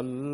الله 0.00 0.33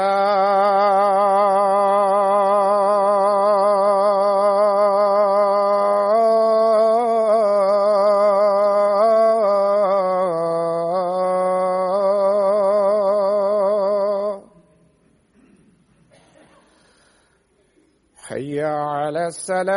حي 18.32 18.64
على 18.64 19.28
السلام. 19.28 19.71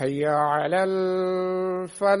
حي 0.00 0.26
على 0.26 0.84
الفلاح. 0.84 2.20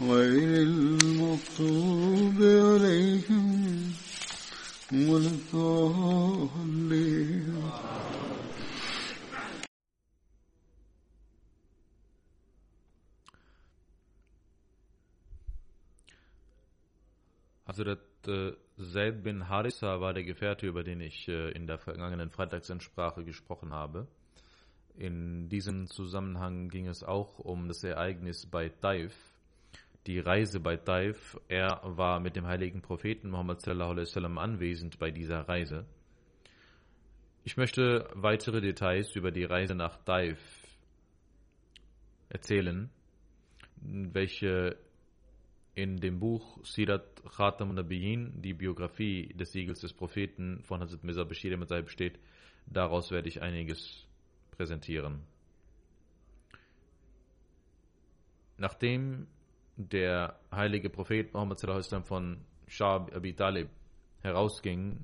غير 0.00 0.62
المغضوب 0.62 2.38
عليهم 2.42 3.92
ولا 4.92 5.28
الضالين 5.28 6.82
Hazrat 17.72 18.00
äh, 18.26 18.52
Zaid 18.76 19.22
bin 19.22 19.48
Harissa 19.48 20.00
war 20.00 20.12
der 20.12 20.24
Gefährte, 20.24 20.66
über 20.66 20.84
den 20.84 21.00
ich 21.00 21.26
äh, 21.28 21.52
in 21.52 21.66
der 21.66 21.78
vergangenen 21.78 22.28
Freitagsansprache 22.30 23.24
gesprochen 23.24 23.72
habe. 23.72 24.08
In 24.94 25.48
diesem 25.48 25.86
Zusammenhang 25.86 26.68
ging 26.68 26.86
es 26.86 27.02
auch 27.02 27.38
um 27.38 27.68
das 27.68 27.82
Ereignis 27.82 28.44
bei 28.44 28.68
Taif, 28.68 29.14
die 30.05 30.19
Reise 30.19 30.59
bei 30.59 30.77
Taif. 30.77 31.37
Er 31.47 31.81
war 31.83 32.19
mit 32.19 32.35
dem 32.35 32.45
heiligen 32.45 32.81
Propheten 32.81 33.29
Muhammad 33.29 33.61
sallallahu 33.61 33.91
alaihi 33.91 34.07
wasallam 34.07 34.37
anwesend 34.37 34.99
bei 34.99 35.11
dieser 35.11 35.41
Reise. 35.49 35.85
Ich 37.43 37.57
möchte 37.57 38.09
weitere 38.13 38.61
Details 38.61 39.15
über 39.15 39.31
die 39.31 39.45
Reise 39.45 39.73
nach 39.73 39.97
Taif 40.03 40.39
erzählen, 42.29 42.89
welche 43.81 44.77
in 45.75 45.97
dem 45.97 46.19
Buch 46.19 46.57
Sirat 46.65 47.23
Khatam 47.35 47.73
Nabiyin, 47.73 48.41
die 48.41 48.53
Biografie 48.53 49.33
des 49.33 49.51
Siegels 49.51 49.79
des 49.79 49.93
Propheten 49.93 50.63
von 50.63 50.81
Hazrat 50.81 51.03
Mirza 51.03 51.23
Bashir 51.23 51.53
Ahmad 51.53 51.69
besteht. 51.85 52.19
Daraus 52.65 53.11
werde 53.11 53.29
ich 53.29 53.41
einiges 53.41 54.05
präsentieren. 54.51 55.21
Nachdem 58.57 59.27
der 59.77 60.39
heilige 60.51 60.89
Prophet 60.89 61.33
Muhammad 61.33 61.61
von 62.03 62.41
Shah 62.67 63.07
Abi 63.13 63.33
Talib 63.33 63.69
herausging, 64.21 64.99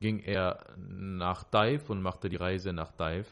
ging 0.00 0.20
er 0.20 0.76
nach 0.76 1.44
Daif 1.44 1.88
und 1.88 2.02
machte 2.02 2.28
die 2.28 2.36
Reise 2.36 2.72
nach 2.72 2.92
Daif. 2.92 3.26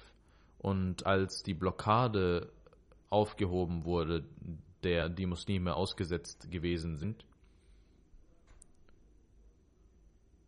Und 0.59 1.07
als 1.07 1.43
die 1.43 1.55
Blockade 1.55 2.51
aufgehoben 3.11 3.85
wurde, 3.85 4.25
der 4.83 5.09
die 5.11 5.27
Muslime 5.27 5.75
ausgesetzt 5.75 6.51
gewesen 6.51 6.97
sind, 6.97 7.27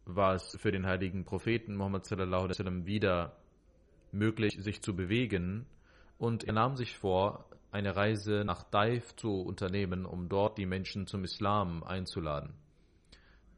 war 0.07 0.35
es 0.35 0.57
für 0.59 0.73
den 0.73 0.87
heiligen 0.87 1.25
Propheten 1.25 1.77
Muhammad 1.77 2.07
sallallahu 2.07 2.45
alaihi 2.45 2.51
wasallam 2.51 2.87
wieder 2.87 3.37
möglich, 4.13 4.57
sich 4.61 4.83
zu 4.83 4.95
bewegen 4.95 5.67
und 6.19 6.45
er 6.45 6.53
nahm 6.53 6.77
sich 6.77 6.97
vor, 6.97 7.45
eine 7.75 7.97
Reise 7.97 8.44
nach 8.44 8.62
Daif 8.62 9.17
zu 9.17 9.43
unternehmen, 9.43 10.06
um 10.06 10.29
dort 10.29 10.59
die 10.59 10.65
Menschen 10.65 11.09
zum 11.09 11.25
Islam 11.25 11.82
einzuladen. 11.82 12.55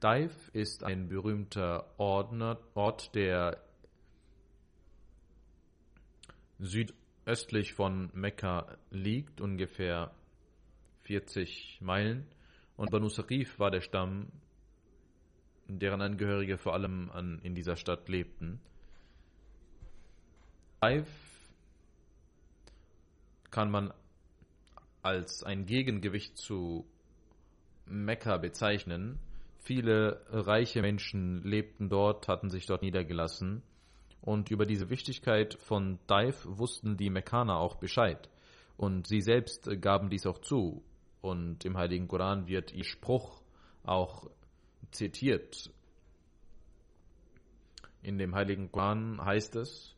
Daif 0.01 0.49
ist 0.55 0.85
ein 0.85 1.09
berühmter 1.09 1.93
Ort, 1.99 3.15
der 3.15 3.63
südöstlich 6.59 7.75
von 7.75 8.09
Mekka 8.15 8.79
liegt, 8.91 9.43
ungefähr 9.43 10.15
40 11.03 11.81
Meilen. 11.83 12.27
Und 12.79 12.91
Banu 12.91 13.11
Saqif 13.11 13.59
war 13.59 13.71
der 13.71 13.83
Stamm, 13.83 14.33
deren 15.69 16.01
Angehörige 16.01 16.57
vor 16.57 16.73
allem 16.73 17.11
an, 17.11 17.39
in 17.43 17.55
dieser 17.55 17.77
Stadt 17.77 18.09
lebten. 18.09 18.63
Taif 20.81 21.07
kann 23.51 23.71
man 23.71 23.93
als 25.07 25.45
ein 25.45 25.67
Gegengewicht 25.67 26.37
zu 26.37 26.85
Mekka 27.87 28.39
bezeichnen. 28.39 29.21
Viele 29.61 30.21
reiche 30.31 30.83
Menschen 30.83 31.43
lebten 31.45 31.89
dort, 31.89 32.27
hatten 32.27 32.51
sich 32.51 32.67
dort 32.67 32.83
niedergelassen. 32.83 33.63
Und 34.21 34.51
über 34.51 34.67
diese 34.67 34.91
Wichtigkeit 34.91 35.55
von 35.55 36.01
Taif 36.09 36.45
wussten 36.49 36.97
die 36.97 37.11
Mekkaner 37.11 37.57
auch 37.57 37.77
Bescheid. 37.77 38.29
Und 38.77 39.07
sie 39.07 39.21
selbst 39.21 39.71
gaben 39.81 40.11
dies 40.11 40.27
auch 40.27 40.41
zu. 40.41 40.83
Und 41.21 41.65
im 41.65 41.77
Heiligen 41.77 42.09
Koran 42.09 42.49
wird 42.49 42.73
ihr 42.73 42.85
Spruch 42.85 43.41
auch 43.85 44.29
zitiert. 44.91 45.71
In 48.03 48.19
dem 48.19 48.35
Heiligen 48.35 48.73
Koran 48.73 49.25
heißt 49.25 49.55
es, 49.57 49.96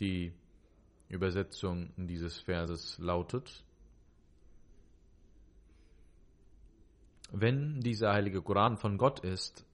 Die 0.00 0.32
Übersetzung 1.08 1.92
dieses 1.96 2.40
Verses 2.40 2.98
lautet, 2.98 3.64
wenn 7.30 7.80
dieser 7.80 8.12
heilige 8.12 8.42
Koran 8.42 8.76
von 8.76 8.98
Gott 8.98 9.20
ist, 9.20 9.66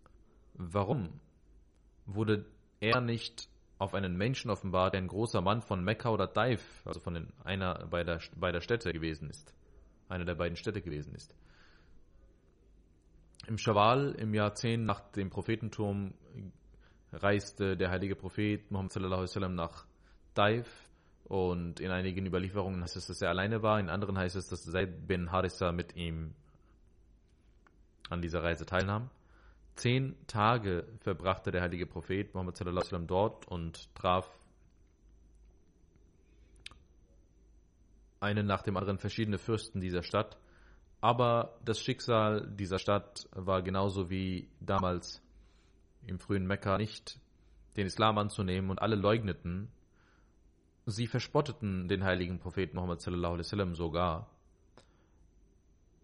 warum 0.55 1.21
wurde 2.07 2.47
er 2.81 3.01
nicht 3.01 3.49
auf 3.79 3.95
einen 3.95 4.17
Menschen 4.17 4.51
offenbart, 4.51 4.95
der 4.95 5.03
ein 5.03 5.09
großer 5.09 5.41
Mann 5.41 5.63
von 5.63 5.83
Mekka 5.83 6.11
oder 6.11 6.27
Daif, 6.27 6.83
also 6.85 7.01
von 7.01 7.15
den, 7.15 7.33
einer 7.45 7.87
beider, 7.87 8.21
beider 8.37 8.61
Städte 8.61 8.93
gewesen 8.93 9.29
ist, 9.31 9.55
einer 10.09 10.25
der 10.25 10.35
beiden 10.35 10.57
Städte 10.57 10.81
gewesen 10.81 11.15
ist. 11.15 11.35
Im 13.47 13.59
Schawal, 13.59 14.13
im 14.13 14.33
Jahr 14.33 14.55
10 14.55 14.85
nach 14.85 15.01
dem 15.13 15.31
Prophetenturm, 15.31 16.15
reiste 17.13 17.77
der 17.77 17.91
heilige 17.91 18.17
Prophet 18.17 18.71
Muhammad 18.71 18.93
sallallahu 18.93 19.21
alaihi 19.21 19.31
wasallam 19.31 19.55
nach 19.55 19.87
Daif 20.35 20.69
und 21.25 21.81
in 21.81 21.91
einigen 21.91 22.27
Überlieferungen 22.27 22.83
heißt 22.83 22.97
es, 22.97 23.07
dass 23.07 23.23
er 23.23 23.31
alleine 23.31 23.63
war, 23.63 23.81
in 23.81 23.89
anderen 23.89 24.19
heißt 24.19 24.37
es, 24.37 24.49
dass 24.49 24.65
Zaid 24.65 25.07
bin 25.07 25.33
Harissa 25.33 25.73
mit 25.73 25.97
ihm 25.97 26.35
an 28.11 28.21
dieser 28.21 28.43
Reise 28.43 28.67
teilnahm. 28.67 29.11
Zehn 29.77 30.17
Tage 30.27 30.87
verbrachte 31.01 31.51
der 31.51 31.63
heilige 31.63 31.87
Prophet 31.87 32.33
Muhammad 32.35 32.57
sallam, 32.57 33.07
dort 33.07 33.49
und 33.49 33.93
traf 33.95 34.29
einen 38.21 38.47
nach 38.47 38.63
dem 38.63 38.77
anderen 38.77 38.99
verschiedene 38.99 39.39
Fürsten 39.39 39.81
dieser 39.81 40.03
Stadt. 40.03 40.39
Aber 41.01 41.59
das 41.65 41.81
Schicksal 41.81 42.51
dieser 42.57 42.79
Stadt 42.79 43.29
war 43.33 43.63
genauso 43.63 44.09
wie 44.11 44.49
damals 44.61 45.23
im 46.07 46.19
frühen 46.19 46.47
Mekka 46.47 46.79
nicht 46.79 47.21
den 47.77 47.87
Islam 47.87 48.17
anzunehmen 48.17 48.71
und 48.71 48.81
alle 48.81 48.97
leugneten. 48.97 49.71
Sie 50.87 51.07
verspotteten 51.07 51.89
den 51.89 52.05
heiligen 52.05 52.39
Propheten 52.39 52.77
Muhammad 52.77 53.01
sallam, 53.01 53.75
sogar. 53.75 54.31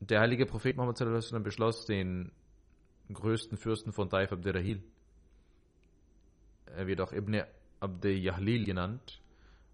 Der 0.00 0.20
heilige 0.20 0.46
Prophet 0.46 0.76
Muhammad 0.76 0.96
sallam, 0.96 1.42
beschloss, 1.42 1.84
den 1.84 2.32
größten 3.12 3.58
Fürsten 3.58 3.92
von 3.92 4.08
Taif 4.08 4.32
Abderrahil. 4.32 4.82
Er 6.66 6.86
wird 6.86 7.00
auch 7.00 7.12
Ibn 7.12 7.42
Abd 7.80 8.08
Yahlil 8.08 8.64
genannt. 8.64 9.20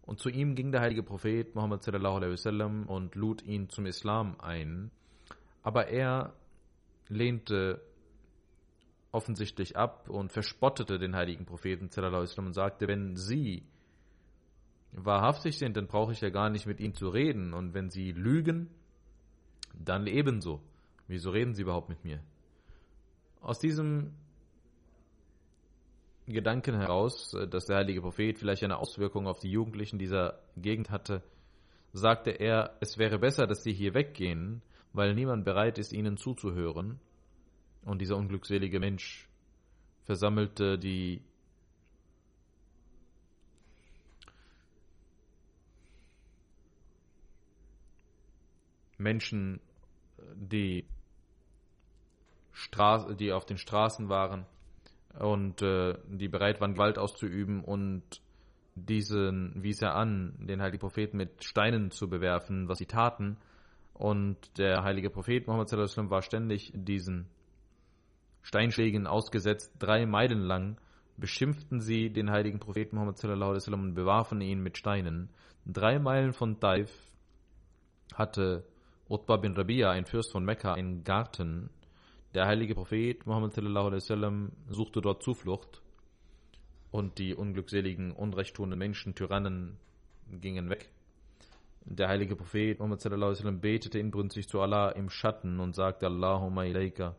Und 0.03 0.21
zu 0.21 0.29
ihm 0.29 0.55
ging 0.55 0.73
der 0.73 0.81
heilige 0.81 1.03
Prophet 1.03 1.55
Muhammad 1.55 1.83
sallallahu 1.83 2.17
alaihi 2.17 2.33
wasallam 2.33 2.87
und 2.87 3.15
lud 3.15 3.43
ihn 3.43 3.69
zum 3.69 3.87
Islam 3.87 4.41
ein. 4.41 4.91
Aber 5.63 5.89
er 5.89 6.33
lehnte 7.09 7.81
offensichtlich 9.11 9.77
ab 9.77 10.09
und 10.09 10.33
verspottete 10.33 10.99
den 10.99 11.17
heiligen 11.17 11.45
Propheten 11.45 11.91
sallallahu 11.91 12.19
alaihi 12.19 12.31
wasallam 12.31 12.47
und 12.47 12.55
sagte, 12.55 12.89
wenn 12.89 13.17
Sie 13.17 13.65
wahrhaftig 14.93 15.59
sind, 15.59 15.77
dann 15.77 15.87
brauche 15.87 16.13
ich 16.13 16.21
ja 16.21 16.31
gar 16.31 16.51
nicht 16.51 16.67
mit 16.67 16.81
Ihnen 16.81 16.95
zu 16.95 17.09
reden. 17.09 17.53
Und 17.53 17.75
wenn 17.75 17.91
Sie 17.91 18.13
lügen, 18.13 18.71
dann 19.75 20.07
ebenso. 20.07 20.61
Wieso 21.09 21.31
reden 21.31 21.55
Sie 21.55 21.63
überhaupt 21.63 21.89
mit 21.89 22.05
mir? 22.05 22.21
Aus 23.41 23.59
diesem 23.59 24.13
Gedanken 26.27 26.75
heraus, 26.75 27.35
äh, 27.35 27.47
dass 27.47 27.67
der 27.67 27.77
heilige 27.77 28.01
Prophet 28.01 28.39
vielleicht 28.39 28.65
eine 28.65 28.79
Auswirkung 28.79 29.27
auf 29.27 29.39
die 29.39 29.51
Jugendlichen 29.51 29.99
dieser 29.99 30.41
Gegend 30.57 30.91
hatte, 30.91 31.23
sagte 31.93 32.31
er, 32.31 32.77
es 32.81 32.99
wäre 32.99 33.19
besser, 33.19 33.47
dass 33.47 33.63
sie 33.63 33.73
hier 33.73 33.95
weggehen, 33.95 34.63
weil 34.93 35.15
niemand 35.15 35.45
bereit 35.45 35.79
ist, 35.79 35.93
ihnen 35.93 36.17
zuzuhören. 36.17 36.99
Und 37.83 38.01
dieser 38.01 38.17
unglückselige 38.17 38.81
Mensch 38.81 39.29
versammelte 40.03 40.79
die 40.79 41.23
Menschen, 48.99 49.61
die, 50.35 50.87
Stra 52.53 53.13
die 53.13 53.33
auf 53.33 53.45
den 53.45 53.59
Straßen 53.59 54.09
waren 54.09 54.47
und 55.19 55.63
äh, 55.63 55.99
die 56.09 56.29
bereit 56.29 56.61
waren, 56.61 56.75
Gewalt 56.75 56.99
auszuüben 56.99 57.63
und 57.63 58.03
diesen 58.75 59.63
wies 59.63 59.81
er 59.81 59.95
an, 59.95 60.35
den 60.39 60.61
heiligen 60.61 60.81
Propheten 60.81 61.17
mit 61.17 61.45
Steinen 61.45 61.91
zu 61.91 62.09
bewerfen, 62.09 62.69
was 62.69 62.79
sie 62.79 62.87
taten. 62.87 63.39
Und 63.95 64.59
der 64.59 64.85
heilige 64.85 65.09
Prophet 65.09 65.47
Muhammad 65.47 65.73
war 65.73 66.21
ständig 66.21 66.73
diesen 66.75 67.27
Steinschlägen 68.43 69.07
ausgesetzt, 69.07 69.73
drei 69.79 70.05
Meilen 70.05 70.41
lang 70.41 70.77
beschimpften 71.17 71.81
sie 71.81 72.11
den 72.11 72.31
heiligen 72.31 72.61
Propheten 72.61 72.97
Muhammad 72.97 73.25
und 73.25 73.95
bewarfen 73.95 74.41
ihn 74.43 74.63
mit 74.63 74.77
Steinen. 74.77 75.31
Drei 75.65 75.99
Meilen 75.99 76.35
von 76.35 76.61
Taif 76.61 76.91
hatte 78.15 78.65
Utbah 79.09 79.37
bin 79.37 79.53
Rabia, 79.53 79.91
ein 79.91 80.05
Fürst 80.05 80.33
von 80.33 80.45
Mekka, 80.45 80.75
einen 80.75 81.05
Garten. 81.05 81.71
Der 82.35 82.47
heilige 82.47 82.75
Prophet 82.75 83.25
Muhammad 83.25 83.53
sallam, 83.53 84.51
suchte 84.69 85.01
dort 85.01 85.23
Zuflucht 85.23 85.81
und 86.91 87.19
die 87.19 87.33
unglückseligen, 87.33 88.11
unrechttuenden 88.11 88.77
Menschen, 88.77 89.15
Tyrannen 89.15 89.79
gingen 90.41 90.69
weg. 90.71 90.91
Der 91.85 92.09
heilige 92.09 92.35
Prophet 92.35 92.81
Muhammad 92.81 93.01
sallam, 93.01 93.61
betete 93.61 94.01
inbrünstig 94.01 94.49
zu 94.49 94.61
Allah 94.61 94.91
im 94.91 95.09
Schatten 95.09 95.61
und 95.61 95.77
sagte 95.77 96.07
Allahumma 96.07 96.65
ilaika. 96.65 97.15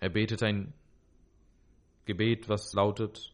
Er 0.00 0.08
betet 0.08 0.42
ein 0.42 0.72
Gebet, 2.06 2.48
was 2.48 2.72
lautet 2.72 3.33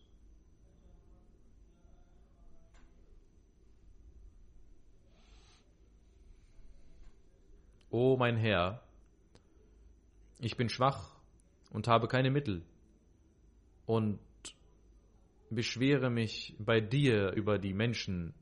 O 7.90 8.16
mein 8.16 8.36
Herr, 8.36 8.82
ich 10.38 10.56
bin 10.56 10.68
schwach 10.68 11.16
und 11.70 11.88
habe 11.88 12.06
keine 12.06 12.30
Mittel 12.30 12.62
und 13.84 14.20
beschwere 15.50 16.08
mich 16.08 16.54
bei 16.60 16.80
dir 16.80 17.32
über 17.32 17.58
die 17.58 17.74
Menschen. 17.74 18.32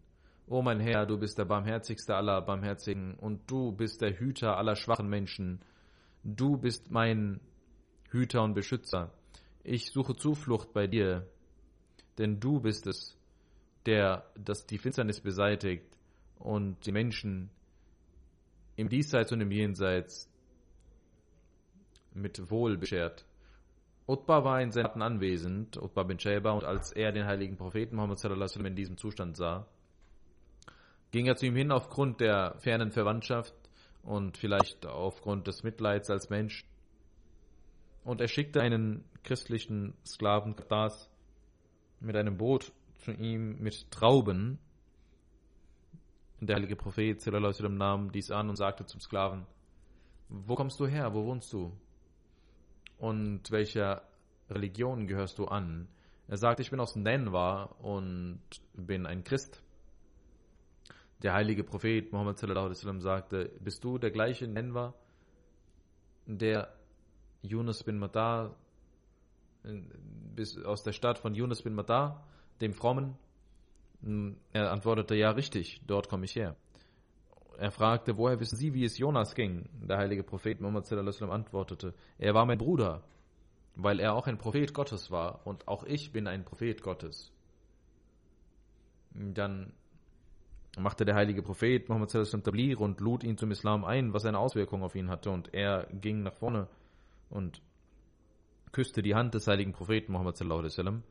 O 0.46 0.60
mein 0.60 0.80
Herr, 0.80 1.06
du 1.06 1.16
bist 1.18 1.38
der 1.38 1.46
barmherzigste 1.46 2.14
aller 2.14 2.42
Barmherzigen 2.42 3.14
und 3.14 3.50
du 3.50 3.72
bist 3.72 4.02
der 4.02 4.18
Hüter 4.18 4.58
aller 4.58 4.76
schwachen 4.76 5.08
Menschen. 5.08 5.60
Du 6.22 6.58
bist 6.58 6.90
mein 6.90 7.40
Hüter 8.10 8.42
und 8.42 8.52
Beschützer. 8.52 9.14
Ich 9.64 9.92
suche 9.92 10.14
Zuflucht 10.14 10.74
bei 10.74 10.86
dir, 10.86 11.26
denn 12.18 12.38
du 12.38 12.60
bist 12.60 12.86
es, 12.86 13.16
der 13.86 14.30
das 14.34 14.66
die 14.66 14.76
Finsternis 14.76 15.22
beseitigt 15.22 15.86
und 16.38 16.84
die 16.84 16.92
Menschen 16.92 17.48
im 18.78 18.88
Diesseits 18.88 19.32
und 19.32 19.40
im 19.40 19.50
Jenseits 19.50 20.30
mit 22.14 22.48
Wohl 22.48 22.78
beschert. 22.78 23.26
Utbah 24.06 24.44
war 24.44 24.62
in 24.62 24.70
seinen 24.70 25.02
anwesend, 25.02 25.76
Utbah 25.76 26.04
bin 26.04 26.20
Shayba, 26.20 26.52
und 26.52 26.64
als 26.64 26.92
er 26.92 27.10
den 27.10 27.26
heiligen 27.26 27.56
Propheten 27.56 27.96
Muhammad 27.96 28.24
in 28.24 28.76
diesem 28.76 28.96
Zustand 28.96 29.36
sah, 29.36 29.66
ging 31.10 31.26
er 31.26 31.34
zu 31.34 31.46
ihm 31.46 31.56
hin 31.56 31.72
aufgrund 31.72 32.20
der 32.20 32.54
fernen 32.60 32.92
Verwandtschaft 32.92 33.52
und 34.04 34.38
vielleicht 34.38 34.86
aufgrund 34.86 35.48
des 35.48 35.64
Mitleids 35.64 36.08
als 36.08 36.30
Mensch. 36.30 36.64
Und 38.04 38.20
er 38.20 38.28
schickte 38.28 38.60
einen 38.60 39.04
christlichen 39.24 39.94
Sklaven 40.06 40.54
das 40.68 41.10
mit 41.98 42.14
einem 42.14 42.36
Boot 42.36 42.72
zu 42.98 43.10
ihm 43.10 43.58
mit 43.58 43.90
Trauben 43.90 44.60
der 46.40 46.56
heilige 46.56 46.76
Prophet 46.76 47.20
sallam, 47.20 47.76
nahm 47.76 48.12
dies 48.12 48.30
an 48.30 48.48
und 48.48 48.56
sagte 48.56 48.86
zum 48.86 49.00
Sklaven, 49.00 49.46
wo 50.28 50.54
kommst 50.54 50.78
du 50.78 50.86
her, 50.86 51.14
wo 51.14 51.24
wohnst 51.24 51.52
du? 51.52 51.72
Und 52.98 53.50
welcher 53.50 54.02
Religion 54.50 55.06
gehörst 55.06 55.38
du 55.38 55.46
an? 55.46 55.88
Er 56.26 56.36
sagte, 56.36 56.62
ich 56.62 56.70
bin 56.70 56.80
aus 56.80 56.94
Nenwa 56.96 57.64
und 57.80 58.40
bin 58.74 59.06
ein 59.06 59.24
Christ. 59.24 59.62
Der 61.22 61.32
heilige 61.32 61.64
Prophet 61.64 62.12
Muhammad 62.12 62.38
sallam, 62.38 63.00
sagte, 63.00 63.50
bist 63.60 63.82
du 63.82 63.98
der 63.98 64.10
gleiche 64.10 64.46
Nenwa, 64.46 64.94
der 66.26 66.72
Yunus 67.42 67.82
bin 67.82 67.98
Matar, 67.98 68.54
aus 70.64 70.82
der 70.82 70.92
Stadt 70.92 71.18
von 71.18 71.34
Yunus 71.34 71.62
bin 71.62 71.74
Matar, 71.74 72.26
dem 72.60 72.74
Frommen, 72.74 73.16
er 74.52 74.70
antwortete, 74.70 75.14
ja, 75.14 75.30
richtig, 75.30 75.80
dort 75.86 76.08
komme 76.08 76.24
ich 76.24 76.36
her. 76.36 76.56
Er 77.58 77.72
fragte, 77.72 78.16
woher 78.16 78.38
wissen 78.38 78.56
Sie, 78.56 78.72
wie 78.72 78.84
es 78.84 78.98
Jonas 78.98 79.34
ging? 79.34 79.68
Der 79.82 79.98
heilige 79.98 80.22
Prophet 80.22 80.60
Muhammad 80.60 80.90
antwortete, 80.92 81.94
er 82.18 82.34
war 82.34 82.46
mein 82.46 82.58
Bruder, 82.58 83.02
weil 83.74 83.98
er 83.98 84.14
auch 84.14 84.28
ein 84.28 84.38
Prophet 84.38 84.72
Gottes 84.72 85.10
war 85.10 85.44
und 85.44 85.66
auch 85.66 85.84
ich 85.84 86.12
bin 86.12 86.28
ein 86.28 86.44
Prophet 86.44 86.82
Gottes. 86.82 87.32
Dann 89.10 89.72
machte 90.78 91.04
der 91.04 91.16
heilige 91.16 91.42
Prophet 91.42 91.88
Muhammad 91.88 92.10
Tablir 92.10 92.80
und 92.80 93.00
lud 93.00 93.24
ihn 93.24 93.36
zum 93.36 93.50
Islam 93.50 93.84
ein, 93.84 94.12
was 94.12 94.24
eine 94.24 94.38
Auswirkung 94.38 94.84
auf 94.84 94.94
ihn 94.94 95.10
hatte 95.10 95.30
und 95.30 95.52
er 95.52 95.88
ging 95.92 96.22
nach 96.22 96.34
vorne 96.34 96.68
und 97.30 97.60
küsste 98.70 99.02
die 99.02 99.14
Hand 99.16 99.34
des 99.34 99.48
heiligen 99.48 99.72
Propheten 99.72 100.12
Muhammad 100.12 100.36
sallam 100.36 101.02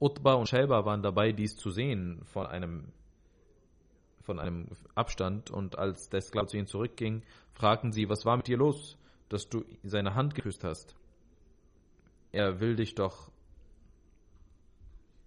Utbah 0.00 0.34
und 0.34 0.48
Shaiba 0.48 0.84
waren 0.84 1.02
dabei, 1.02 1.32
dies 1.32 1.56
zu 1.56 1.70
sehen 1.70 2.22
von 2.24 2.46
einem, 2.46 2.92
von 4.22 4.38
einem 4.38 4.68
Abstand. 4.94 5.50
Und 5.50 5.76
als 5.76 6.08
der 6.08 6.20
Sklave 6.20 6.46
zu 6.46 6.56
ihnen 6.56 6.66
zurückging, 6.66 7.22
fragten 7.52 7.92
sie, 7.92 8.08
was 8.08 8.24
war 8.24 8.36
mit 8.36 8.46
dir 8.46 8.58
los, 8.58 8.96
dass 9.28 9.48
du 9.48 9.64
seine 9.82 10.14
Hand 10.14 10.34
geküsst 10.34 10.62
hast? 10.64 10.94
Er 12.30 12.60
will 12.60 12.76
dich 12.76 12.94
doch 12.94 13.30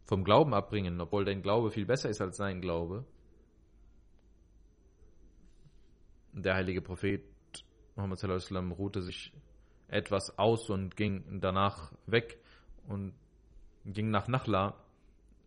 vom 0.05 0.23
Glauben 0.23 0.53
abbringen, 0.53 0.99
obwohl 1.01 1.25
dein 1.25 1.41
Glaube 1.41 1.71
viel 1.71 1.85
besser 1.85 2.09
ist 2.09 2.21
als 2.21 2.37
sein 2.37 2.61
Glaube. 2.61 3.05
Der 6.33 6.55
heilige 6.55 6.81
Prophet 6.81 7.23
Muhammad 7.95 8.23
ruhte 8.77 9.01
sich 9.01 9.33
etwas 9.87 10.37
aus 10.37 10.69
und 10.69 10.95
ging 10.95 11.41
danach 11.41 11.91
weg 12.05 12.39
und 12.87 13.13
ging 13.85 14.09
nach 14.09 14.27
Nachla, 14.27 14.75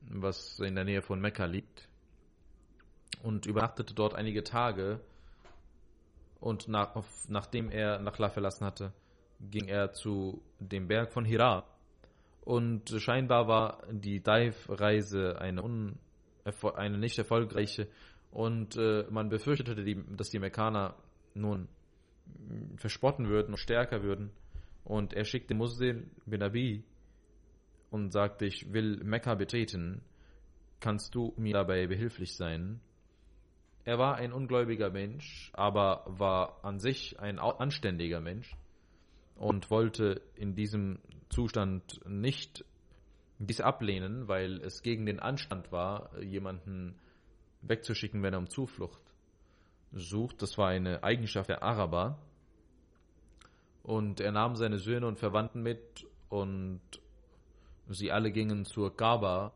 was 0.01 0.59
in 0.61 0.75
der 0.75 0.85
Nähe 0.85 1.03
von 1.03 1.21
Mekka 1.21 1.45
liegt, 1.45 1.89
und 3.23 3.47
übernachtete 3.47 3.95
dort 3.95 4.15
einige 4.15 4.45
Tage. 4.45 5.01
Und 6.41 6.69
nach, 6.69 6.95
nachdem 7.29 7.71
er 7.71 7.99
Nachla 8.01 8.29
verlassen 8.29 8.67
hatte, 8.67 8.93
ging 9.41 9.69
er 9.69 9.93
zu 9.93 10.43
dem 10.59 10.89
Berg 10.89 11.13
von 11.13 11.25
Hira. 11.25 11.65
Und 12.43 12.91
scheinbar 12.99 13.49
war 13.49 13.83
die 13.91 14.23
Daif-Reise 14.23 15.39
eine, 15.41 15.63
eine 16.75 16.99
nicht 16.99 17.19
erfolgreiche. 17.19 17.89
Und 18.31 18.77
äh, 18.77 19.07
man 19.09 19.31
befürchtete, 19.31 19.83
die, 19.83 20.05
dass 20.17 20.29
die 20.29 20.39
Mekkaner 20.39 20.97
nun 21.33 21.69
verspotten 22.77 23.29
würden 23.29 23.53
und 23.53 23.59
stärker 23.59 24.03
würden. 24.03 24.31
Und 24.85 25.15
er 25.15 25.25
schickte 25.25 25.55
Muslim 25.55 26.11
bin 26.27 26.43
Abi 26.43 26.85
und 27.95 28.11
sagte, 28.11 28.45
ich 28.45 28.73
will 28.73 28.97
Mekka 29.05 29.37
betreten, 29.37 30.03
kannst 30.81 31.15
du 31.15 31.33
mir 31.37 31.53
dabei 31.53 31.87
behilflich 31.87 32.35
sein? 32.35 32.81
Er 33.85 34.01
war 34.01 34.17
ein 34.17 34.33
ungläubiger 34.33 34.91
Mensch, 34.91 35.53
aber 35.55 36.03
war 36.09 36.65
an 36.65 36.81
sich 36.81 37.21
ein 37.21 37.39
anständiger 37.39 38.21
Mensch 38.21 38.57
und 39.37 39.71
wollte 39.71 40.23
in 40.35 40.57
diesem 40.57 40.99
Zustand 41.29 42.01
nicht 42.05 42.65
dies 43.39 43.61
ablehnen, 43.61 44.27
weil 44.27 44.61
es 44.63 44.83
gegen 44.83 45.07
den 45.07 45.21
Anstand 45.21 45.71
war, 45.71 46.21
jemanden 46.21 46.99
wegzuschicken, 47.63 48.25
wenn 48.25 48.35
er 48.35 48.41
um 48.41 48.51
Zuflucht 48.51 49.03
sucht. 49.93 50.43
Das 50.43 50.59
war 50.59 50.67
eine 50.67 51.05
Eigenschaft 51.05 51.49
der 51.49 51.63
Araber. 51.63 52.19
Und 53.85 54.19
er 54.19 54.33
nahm 54.33 54.57
seine 54.57 54.79
Söhne 54.79 55.07
und 55.07 55.21
Verwandten 55.21 55.63
mit 55.63 56.09
und 56.29 56.81
Sie 57.89 58.11
alle 58.11 58.33
gingen 58.33 58.65
zur 58.65 58.97
Kaaba 58.97 59.53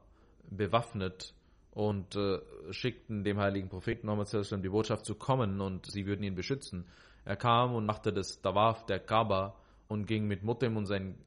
bewaffnet 0.51 1.35
und 1.73 2.17
äh, 2.17 2.41
schickten 2.71 3.25
dem 3.25 3.39
heiligen 3.39 3.69
Propheten 3.69 4.07
Muhammad 4.07 4.29
die 4.33 4.69
Botschaft 4.69 5.05
zu 5.05 5.15
kommen 5.15 5.61
und 5.61 5.87
sie 5.87 6.07
würden 6.07 6.23
ihn 6.23 6.35
beschützen. 6.35 6.87
Er 7.25 7.37
kam 7.37 7.75
und 7.75 7.87
machte 7.87 8.13
das 8.13 8.41
Tawaf 8.41 8.87
der 8.87 9.01
Kaaba 9.01 9.55
und 9.87 10.07
ging 10.07 10.27
mit 10.27 10.43
Mutem 10.43 10.77
und 10.77 10.87
seinen 10.87 11.19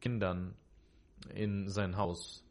Kindern 0.00 0.54
in 1.34 1.68
sein 1.68 1.96
Haus. 1.96 2.44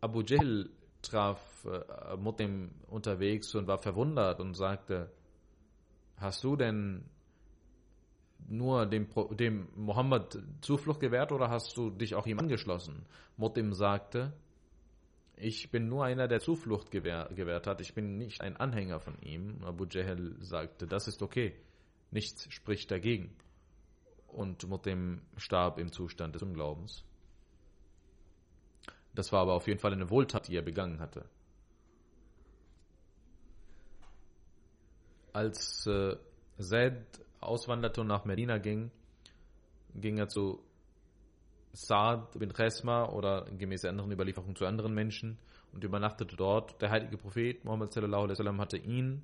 Abu 0.00 0.22
Jahl 0.22 0.68
traf 1.02 1.64
äh, 1.64 2.16
Mutem 2.16 2.70
unterwegs 2.88 3.54
und 3.54 3.66
war 3.66 3.78
verwundert 3.78 4.40
und 4.40 4.54
sagte, 4.54 5.10
hast 6.16 6.44
du 6.44 6.56
denn 6.56 7.04
nur 8.48 8.86
dem, 8.86 9.08
dem 9.32 9.68
Mohammed 9.76 10.38
Zuflucht 10.62 11.00
gewährt 11.00 11.32
oder 11.32 11.50
hast 11.50 11.76
du 11.76 11.90
dich 11.90 12.14
auch 12.14 12.26
ihm 12.26 12.38
angeschlossen? 12.38 13.04
Mutim 13.36 13.72
sagte, 13.72 14.32
ich 15.36 15.70
bin 15.70 15.88
nur 15.88 16.04
einer, 16.04 16.26
der 16.26 16.40
Zuflucht 16.40 16.90
gewähr, 16.90 17.30
gewährt 17.34 17.66
hat. 17.66 17.80
Ich 17.80 17.94
bin 17.94 18.18
nicht 18.18 18.40
ein 18.40 18.56
Anhänger 18.56 18.98
von 18.98 19.16
ihm. 19.20 19.62
Abu 19.64 19.84
Jahl 19.84 20.34
sagte, 20.40 20.86
das 20.86 21.06
ist 21.06 21.22
okay. 21.22 21.54
Nichts 22.10 22.52
spricht 22.52 22.90
dagegen. 22.90 23.36
Und 24.26 24.66
Mutim 24.68 25.20
starb 25.36 25.78
im 25.78 25.92
Zustand 25.92 26.34
des 26.34 26.42
Unglaubens. 26.42 27.04
Das 29.14 29.32
war 29.32 29.42
aber 29.42 29.54
auf 29.54 29.66
jeden 29.66 29.78
Fall 29.78 29.92
eine 29.92 30.10
Wohltat, 30.10 30.48
die 30.48 30.56
er 30.56 30.62
begangen 30.62 31.00
hatte. 31.00 31.24
Als 35.32 35.86
äh, 35.86 36.16
Zaid 36.58 37.04
auswanderte 37.40 38.00
und 38.00 38.06
nach 38.06 38.24
Medina 38.24 38.58
ging, 38.58 38.90
ging 39.94 40.18
er 40.18 40.28
zu 40.28 40.62
Saad 41.72 42.38
bin 42.38 42.52
Chesma 42.52 43.08
oder 43.08 43.44
gemäß 43.56 43.84
anderen 43.84 44.10
Überlieferungen 44.10 44.56
zu 44.56 44.66
anderen 44.66 44.94
Menschen 44.94 45.38
und 45.72 45.84
übernachtete 45.84 46.34
dort. 46.34 46.80
Der 46.80 46.90
heilige 46.90 47.18
Prophet 47.18 47.64
Muhammad 47.64 47.92
sallallahu 47.92 48.22
alaihi 48.22 48.32
wasallam 48.32 48.60
hatte 48.60 48.78
ihn 48.78 49.22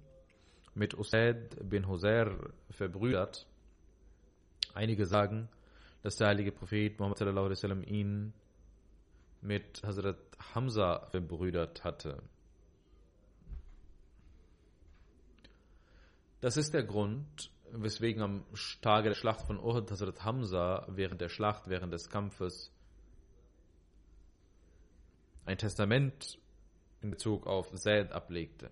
mit 0.75 0.97
Usaid 0.97 1.69
bin 1.69 1.89
Husair 1.89 2.37
verbrüdert. 2.71 3.47
Einige 4.75 5.07
sagen, 5.07 5.49
dass 6.03 6.17
der 6.17 6.29
heilige 6.29 6.53
Prophet 6.53 6.99
Muhammad 6.99 7.19
sallallahu 7.19 7.47
alaihi 7.47 7.57
wasallam 7.59 7.83
ihn 7.83 8.35
mit 9.41 9.83
Hazrat 9.83 10.19
Hamza 10.55 11.07
verbrüdert 11.11 11.85
hatte. 11.85 12.23
Das 16.41 16.57
ist 16.57 16.75
der 16.75 16.83
Grund, 16.83 17.51
weswegen 17.83 18.23
am 18.23 18.45
Tage 18.81 19.09
der 19.09 19.17
Schlacht 19.17 19.43
von 19.47 19.59
Uhud 19.59 19.91
Hazrat 19.91 20.25
Hamza 20.25 20.87
während 20.89 21.21
der 21.21 21.29
Schlacht, 21.29 21.69
während 21.69 21.93
des 21.93 22.09
Kampfes 22.09 22.73
ein 25.47 25.59
Testament 25.59 26.39
in 27.03 27.11
Bezug 27.11 27.47
auf 27.47 27.73
Zaid 27.75 28.13
ablegte. 28.13 28.71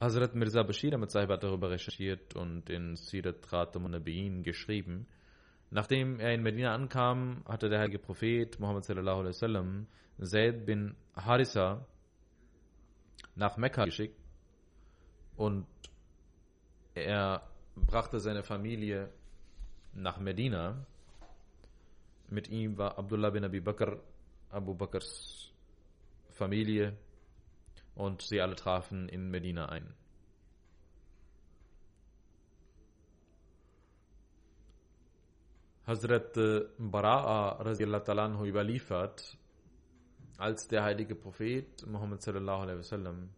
Hazrat 0.00 0.34
Mirza 0.34 0.62
Bashir 0.62 0.96
mit 0.98 1.10
Sahib 1.10 1.30
hat 1.30 1.44
darüber 1.44 1.70
recherchiert 1.70 2.34
und 2.34 2.68
in 2.68 2.96
Sirat 2.96 3.46
Khatam 3.48 3.90
Nabiin 3.90 4.42
geschrieben. 4.42 5.06
Nachdem 5.70 6.20
er 6.20 6.34
in 6.34 6.42
Medina 6.42 6.74
ankam, 6.74 7.42
hatte 7.46 7.68
der 7.68 7.80
heilige 7.80 7.98
Prophet 7.98 8.58
Muhammad 8.58 8.84
sallallahu 8.84 9.20
alaihi 9.20 9.34
wasallam 9.34 9.86
Zaid 10.20 10.66
bin 10.66 10.94
Harisa 11.16 11.86
nach 13.34 13.56
Mekka 13.56 13.84
geschickt 13.84 14.21
und 15.36 15.66
er 16.94 17.42
brachte 17.76 18.20
seine 18.20 18.42
Familie 18.42 19.10
nach 19.94 20.18
Medina. 20.18 20.86
Mit 22.28 22.48
ihm 22.48 22.78
war 22.78 22.98
Abdullah 22.98 23.30
bin 23.30 23.44
Abi 23.44 23.60
Bakr, 23.60 23.98
Abu 24.50 24.74
Bakrs 24.74 25.52
Familie 26.30 26.96
und 27.94 28.22
sie 28.22 28.40
alle 28.40 28.56
trafen 28.56 29.08
in 29.08 29.30
Medina 29.30 29.68
ein. 29.68 29.94
Hazrat 35.86 36.36
Bara'a 36.78 37.60
radiallahu 37.60 38.46
überliefert, 38.46 39.36
als 40.38 40.68
der 40.68 40.84
heilige 40.84 41.16
Prophet 41.16 41.86
Muhammad 41.86 42.22
sallallahu 42.22 42.62
alaihi 42.62 42.78
wasallam 42.78 43.30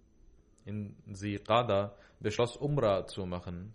in 0.64 0.96
Siqada 1.12 1.94
beschloss, 2.20 2.57
Umrah 2.57 3.07
zu 3.07 3.27
machen, 3.27 3.72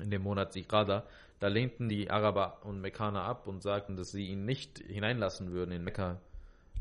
in 0.00 0.10
dem 0.10 0.22
Monat 0.22 0.52
Siqada, 0.52 1.04
da 1.40 1.48
lehnten 1.48 1.88
die 1.88 2.10
Araber 2.10 2.58
und 2.64 2.80
Mekkaner 2.80 3.22
ab 3.22 3.46
und 3.46 3.62
sagten, 3.62 3.96
dass 3.96 4.12
sie 4.12 4.26
ihn 4.28 4.44
nicht 4.44 4.78
hineinlassen 4.78 5.52
würden 5.52 5.72
in 5.72 5.84
Mekka. 5.84 6.20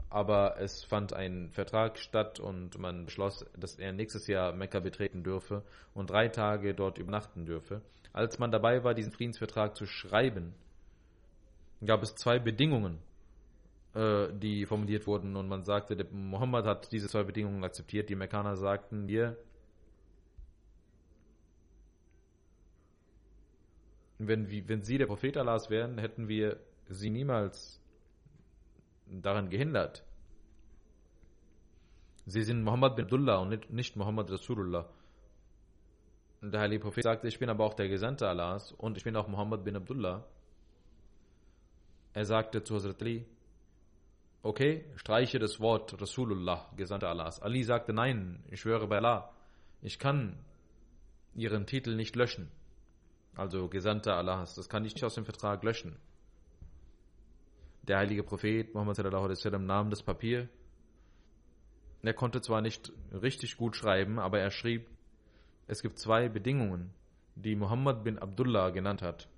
Aber 0.09 0.59
es 0.59 0.83
fand 0.83 1.13
ein 1.13 1.49
Vertrag 1.51 1.97
statt 1.97 2.39
und 2.39 2.77
man 2.77 3.05
beschloss, 3.05 3.45
dass 3.57 3.75
er 3.75 3.93
nächstes 3.93 4.27
Jahr 4.27 4.53
Mekka 4.53 4.79
betreten 4.79 5.23
dürfe 5.23 5.63
und 5.93 6.11
drei 6.11 6.27
Tage 6.27 6.75
dort 6.75 6.99
übernachten 6.99 7.45
dürfe. 7.45 7.81
Als 8.13 8.37
man 8.37 8.51
dabei 8.51 8.83
war, 8.83 8.93
diesen 8.93 9.11
Friedensvertrag 9.11 9.75
zu 9.75 9.87
schreiben, 9.87 10.53
gab 11.83 12.03
es 12.03 12.15
zwei 12.15 12.37
Bedingungen, 12.37 12.99
die 13.95 14.65
formuliert 14.65 15.05
wurden 15.05 15.35
und 15.35 15.47
man 15.47 15.63
sagte, 15.63 15.95
der 15.95 16.07
Mohammed 16.11 16.65
hat 16.65 16.91
diese 16.91 17.07
zwei 17.07 17.23
Bedingungen 17.23 17.63
akzeptiert. 17.63 18.09
Die 18.09 18.15
Mekkaner 18.15 18.57
sagten, 18.57 19.07
wir 19.07 19.37
wenn, 24.27 24.49
wenn 24.67 24.83
sie 24.83 24.97
der 24.97 25.07
Prophet 25.07 25.37
Allahs 25.37 25.69
wären, 25.69 25.97
hätten 25.97 26.27
wir 26.27 26.59
sie 26.89 27.09
niemals 27.09 27.81
daran 29.07 29.49
gehindert. 29.49 30.03
Sie 32.25 32.41
sind 32.41 32.63
Muhammad 32.63 32.95
bin 32.95 33.05
Abdullah 33.05 33.37
und 33.37 33.69
nicht, 33.71 33.95
Muhammad 33.95 34.31
Rasulullah. 34.31 34.89
Der 36.41 36.59
heilige 36.59 36.81
Prophet 36.81 37.03
sagte, 37.03 37.27
ich 37.27 37.39
bin 37.39 37.49
aber 37.49 37.65
auch 37.65 37.73
der 37.73 37.89
Gesandte 37.89 38.27
Allahs 38.27 38.71
und 38.71 38.97
ich 38.97 39.03
bin 39.03 39.15
auch 39.15 39.27
Muhammad 39.27 39.63
bin 39.63 39.75
Abdullah. 39.75 40.25
Er 42.13 42.25
sagte 42.25 42.63
zu 42.63 42.75
Hazrat 42.75 43.01
Ali, 43.01 43.25
okay, 44.43 44.85
streiche 44.97 45.39
das 45.39 45.59
Wort 45.59 45.99
Rasulullah, 45.99 46.69
Gesandter 46.75 47.09
Allahs. 47.09 47.41
Ali 47.41 47.63
sagte, 47.63 47.93
nein, 47.93 48.43
ich 48.51 48.59
schwöre 48.61 48.87
bei 48.87 48.97
Allah, 48.97 49.33
ich 49.81 49.97
kann 49.97 50.37
ihren 51.33 51.65
Titel 51.65 51.95
nicht 51.95 52.15
löschen. 52.15 52.51
Also 53.35 53.67
Gesandter 53.69 54.15
Allahs, 54.15 54.53
das 54.53 54.69
kann 54.69 54.85
ich 54.85 54.93
nicht 54.93 55.03
aus 55.03 55.15
dem 55.15 55.25
Vertrag 55.25 55.63
löschen. 55.63 55.95
Der 57.83 57.97
heilige 57.97 58.23
Prophet 58.23 58.73
Muhammad 58.73 58.95
sallallahu 58.95 59.23
alaihi 59.23 59.37
wasallam 59.37 59.65
nahm 59.65 59.89
das 59.89 60.03
Papier. 60.03 60.47
Er 62.01 62.13
konnte 62.13 62.41
zwar 62.41 62.61
nicht 62.61 62.91
richtig 63.13 63.57
gut 63.57 63.75
schreiben, 63.75 64.19
aber 64.19 64.39
er 64.39 64.51
schrieb, 64.51 64.87
es 65.67 65.81
gibt 65.81 65.97
zwei 65.97 66.27
Bedingungen, 66.27 66.93
die 67.35 67.55
Muhammad 67.55 68.03
bin 68.03 68.19
Abdullah 68.19 68.69
genannt 68.69 69.01
hat. 69.01 69.29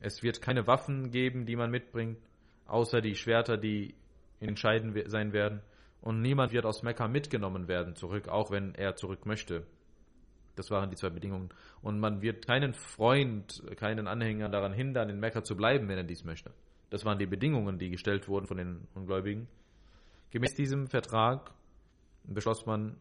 Es 0.00 0.22
wird 0.22 0.40
keine 0.40 0.68
Waffen 0.68 1.10
geben, 1.10 1.46
die 1.46 1.56
man 1.56 1.70
mitbringt, 1.70 2.18
außer 2.68 3.00
die 3.00 3.16
Schwerter, 3.16 3.56
die 3.56 3.94
entscheidend 4.40 5.10
sein 5.10 5.32
werden. 5.32 5.62
Und 6.00 6.22
niemand 6.22 6.52
wird 6.52 6.64
aus 6.64 6.82
Mekka 6.82 7.08
mitgenommen 7.08 7.66
werden 7.66 7.96
zurück, 7.96 8.28
auch 8.28 8.50
wenn 8.50 8.74
er 8.74 8.94
zurück 8.94 9.26
möchte. 9.26 9.66
Das 10.54 10.70
waren 10.70 10.90
die 10.90 10.96
zwei 10.96 11.10
Bedingungen. 11.10 11.50
Und 11.82 11.98
man 11.98 12.22
wird 12.22 12.46
keinen 12.46 12.74
Freund, 12.74 13.62
keinen 13.76 14.06
Anhänger 14.06 14.48
daran 14.48 14.72
hindern, 14.72 15.08
in 15.08 15.18
Mekka 15.18 15.42
zu 15.42 15.56
bleiben, 15.56 15.88
wenn 15.88 15.98
er 15.98 16.04
dies 16.04 16.24
möchte. 16.24 16.52
Das 16.90 17.04
waren 17.04 17.18
die 17.18 17.26
Bedingungen, 17.26 17.78
die 17.78 17.90
gestellt 17.90 18.28
wurden 18.28 18.46
von 18.46 18.56
den 18.56 18.88
Ungläubigen. 18.94 19.48
Gemäß 20.30 20.54
diesem 20.54 20.86
Vertrag 20.86 21.52
beschloss 22.24 22.66
man, 22.66 22.96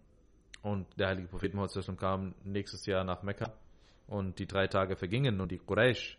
und 0.61 0.87
der 0.99 1.09
heilige 1.09 1.27
Prophet 1.27 1.53
Muhammad 1.53 1.97
kam 1.97 2.35
nächstes 2.43 2.85
Jahr 2.85 3.03
nach 3.03 3.23
Mekka, 3.23 3.53
und 4.07 4.39
die 4.39 4.47
drei 4.47 4.67
Tage 4.67 4.95
vergingen, 4.95 5.39
und 5.41 5.51
die 5.51 5.59
Quraysh 5.59 6.17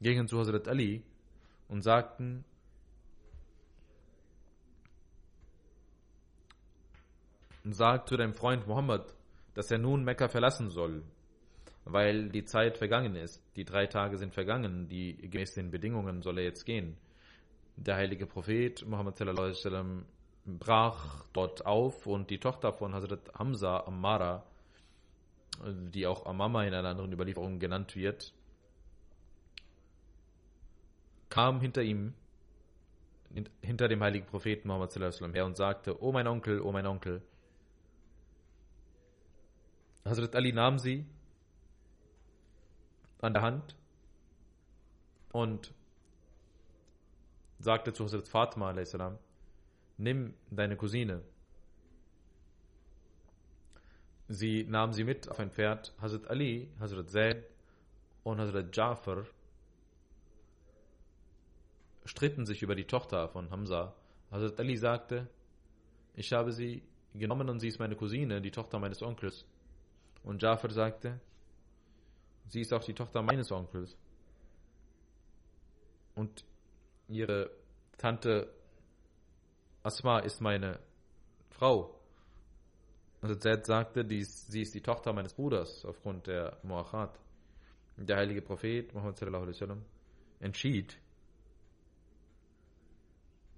gingen 0.00 0.28
zu 0.28 0.38
Hazrat 0.38 0.68
Ali 0.68 1.02
und 1.68 1.82
sagten, 1.82 2.44
sag 7.64 8.08
zu 8.08 8.16
deinem 8.16 8.34
Freund 8.34 8.66
Mohammed, 8.66 9.02
dass 9.54 9.70
er 9.70 9.78
nun 9.78 10.04
Mekka 10.04 10.28
verlassen 10.28 10.70
soll, 10.70 11.02
weil 11.84 12.28
die 12.28 12.44
Zeit 12.44 12.78
vergangen 12.78 13.16
ist. 13.16 13.42
Die 13.56 13.64
drei 13.64 13.86
Tage 13.86 14.18
sind 14.18 14.34
vergangen, 14.34 14.88
die 14.88 15.16
gemäß 15.16 15.54
den 15.54 15.70
Bedingungen 15.70 16.22
soll 16.22 16.38
er 16.38 16.44
jetzt 16.44 16.64
gehen. 16.64 16.96
Der 17.76 17.96
heilige 17.96 18.26
Prophet 18.26 18.78
sallam, 18.78 20.06
brach 20.46 21.24
dort 21.32 21.66
auf 21.66 22.06
und 22.06 22.30
die 22.30 22.38
Tochter 22.38 22.72
von 22.72 22.94
Hazrat 22.94 23.32
Hamza 23.34 23.80
Ammara, 23.86 24.44
die 25.64 26.06
auch 26.06 26.26
Amama 26.26 26.64
in 26.64 26.74
einer 26.74 26.88
anderen 26.88 27.12
Überlieferung 27.12 27.58
genannt 27.58 27.96
wird, 27.96 28.32
kam 31.28 31.60
hinter 31.60 31.82
ihm, 31.82 32.14
hinter 33.62 33.88
dem 33.88 34.02
heiligen 34.02 34.26
Propheten 34.26 34.68
Muhammad 34.68 34.94
her 34.96 35.46
und 35.46 35.56
sagte, 35.56 36.02
O 36.02 36.12
mein 36.12 36.26
Onkel, 36.26 36.60
O 36.60 36.72
mein 36.72 36.86
Onkel. 36.86 37.22
Hazrat 40.04 40.36
Ali 40.36 40.52
nahm 40.52 40.78
sie 40.78 41.04
an 43.20 43.32
der 43.32 43.42
Hand 43.42 43.76
und 45.32 45.74
sagte 47.58 47.92
zu 47.92 48.04
Hazrat 48.04 48.28
Fatima 48.28 48.74
nimm 49.98 50.34
deine 50.50 50.76
Cousine. 50.76 51.22
Sie 54.28 54.64
nahm 54.64 54.92
sie 54.92 55.04
mit 55.04 55.28
auf 55.28 55.38
ein 55.38 55.50
Pferd. 55.50 55.94
Hazrat 56.00 56.28
Ali, 56.28 56.70
Hazrat 56.78 57.10
Zaid 57.10 57.44
und 58.24 58.40
Hazrat 58.40 58.74
Jafar 58.76 59.24
stritten 62.06 62.46
sich 62.46 62.62
über 62.62 62.74
die 62.74 62.86
Tochter 62.86 63.28
von 63.28 63.50
Hamza. 63.50 63.94
Hazrat 64.30 64.58
Ali 64.60 64.76
sagte, 64.76 65.28
ich 66.14 66.32
habe 66.32 66.52
sie 66.52 66.82
genommen 67.14 67.48
und 67.48 67.60
sie 67.60 67.68
ist 67.68 67.78
meine 67.78 67.96
Cousine, 67.96 68.40
die 68.40 68.50
Tochter 68.50 68.78
meines 68.78 69.02
Onkels. 69.02 69.44
Und 70.22 70.42
Jafar 70.42 70.70
sagte, 70.70 71.20
sie 72.48 72.60
ist 72.60 72.72
auch 72.72 72.84
die 72.84 72.94
Tochter 72.94 73.22
meines 73.22 73.52
Onkels. 73.52 73.96
Und 76.14 76.44
ihre 77.08 77.50
Tante 77.98 78.50
Asma 79.82 80.18
ist 80.20 80.40
meine 80.40 80.80
Frau. 81.50 82.00
Und 83.20 83.42
Zaid 83.42 83.66
sagte, 83.66 84.06
sie 84.08 84.62
ist 84.62 84.74
die 84.74 84.80
Tochter 84.80 85.12
meines 85.12 85.34
Bruders 85.34 85.84
aufgrund 85.84 86.26
der 86.26 86.58
Muachat. 86.62 87.18
Der 87.96 88.16
heilige 88.16 88.42
Prophet 88.42 88.92
Muhammad 88.92 89.16
sallallahu 89.16 89.44
alaihi 89.44 89.54
wasallam 89.54 89.84
entschied, 90.40 90.98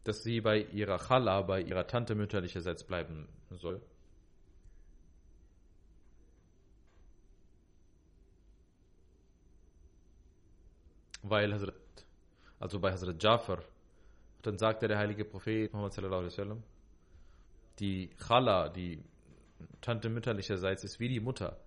dass 0.09 0.23
sie 0.23 0.41
bei 0.41 0.63
ihrer 0.63 0.99
Chala, 0.99 1.43
bei 1.43 1.61
ihrer 1.61 1.87
Tante 1.87 2.15
mütterlicherseits 2.15 2.83
bleiben 2.83 3.29
soll. 3.51 3.83
Weil 11.23 11.53
Hazrat, 11.53 11.75
also 12.59 12.81
bei 12.81 12.91
Hazrat 12.91 13.23
Jafar, 13.23 13.63
dann 14.41 14.57
sagte 14.57 14.89
der 14.89 14.97
heilige 14.97 15.27
Prophet 15.27 15.71
Muhammad 15.75 15.93
sallallahu 15.93 16.21
alaihi 16.21 16.33
wasallam, 16.33 16.63
die 17.79 18.09
Chala, 18.27 18.71
die 18.71 19.05
Tante 19.83 20.09
mütterlicherseits, 20.09 20.85
ist 20.85 21.01
wie 21.01 21.09
die 21.09 21.21
Mutter. 21.21 21.61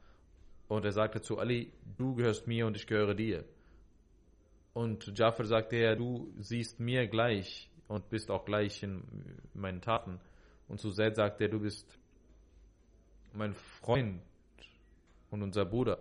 Und 0.67 0.83
er 0.83 0.93
sagte 0.93 1.21
zu 1.21 1.37
Ali, 1.37 1.71
du 1.97 2.15
gehörst 2.15 2.47
mir 2.47 2.65
und 2.65 2.75
ich 2.75 2.87
gehöre 2.87 3.13
dir. 3.13 3.45
Und 4.73 5.15
Jafar 5.15 5.45
sagte 5.45 5.75
er, 5.75 5.95
du 5.95 6.33
siehst 6.39 6.79
mir 6.79 7.07
gleich 7.07 7.69
und 7.91 8.09
bist 8.09 8.31
auch 8.31 8.45
gleich 8.45 8.81
in 8.83 9.03
meinen 9.53 9.81
Taten. 9.81 10.19
Und 10.67 10.79
zu 10.79 10.91
Zaid 10.91 11.15
sagte 11.15 11.43
er, 11.43 11.49
du 11.49 11.59
bist 11.59 11.99
mein 13.33 13.53
Freund 13.53 14.21
und 15.29 15.41
unser 15.43 15.65
Bruder. 15.65 15.99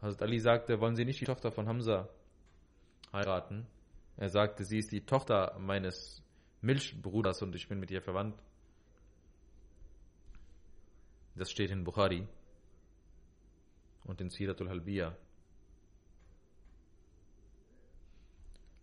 Hazrat 0.00 0.22
Ali 0.22 0.40
sagte, 0.40 0.80
wollen 0.80 0.96
Sie 0.96 1.04
nicht 1.04 1.20
die 1.20 1.26
Tochter 1.26 1.52
von 1.52 1.68
Hamza 1.68 2.08
heiraten? 3.12 3.66
Er 4.16 4.30
sagte, 4.30 4.64
sie 4.64 4.78
ist 4.78 4.92
die 4.92 5.04
Tochter 5.04 5.56
meines 5.58 6.22
Milchbruders 6.62 7.42
und 7.42 7.54
ich 7.54 7.68
bin 7.68 7.78
mit 7.80 7.90
ihr 7.90 8.02
verwandt. 8.02 8.38
Das 11.34 11.50
steht 11.50 11.70
in 11.70 11.84
Bukhari 11.84 12.26
und 14.04 14.20
in 14.20 14.30
Siratul 14.30 14.68
Halbiya. 14.68 15.16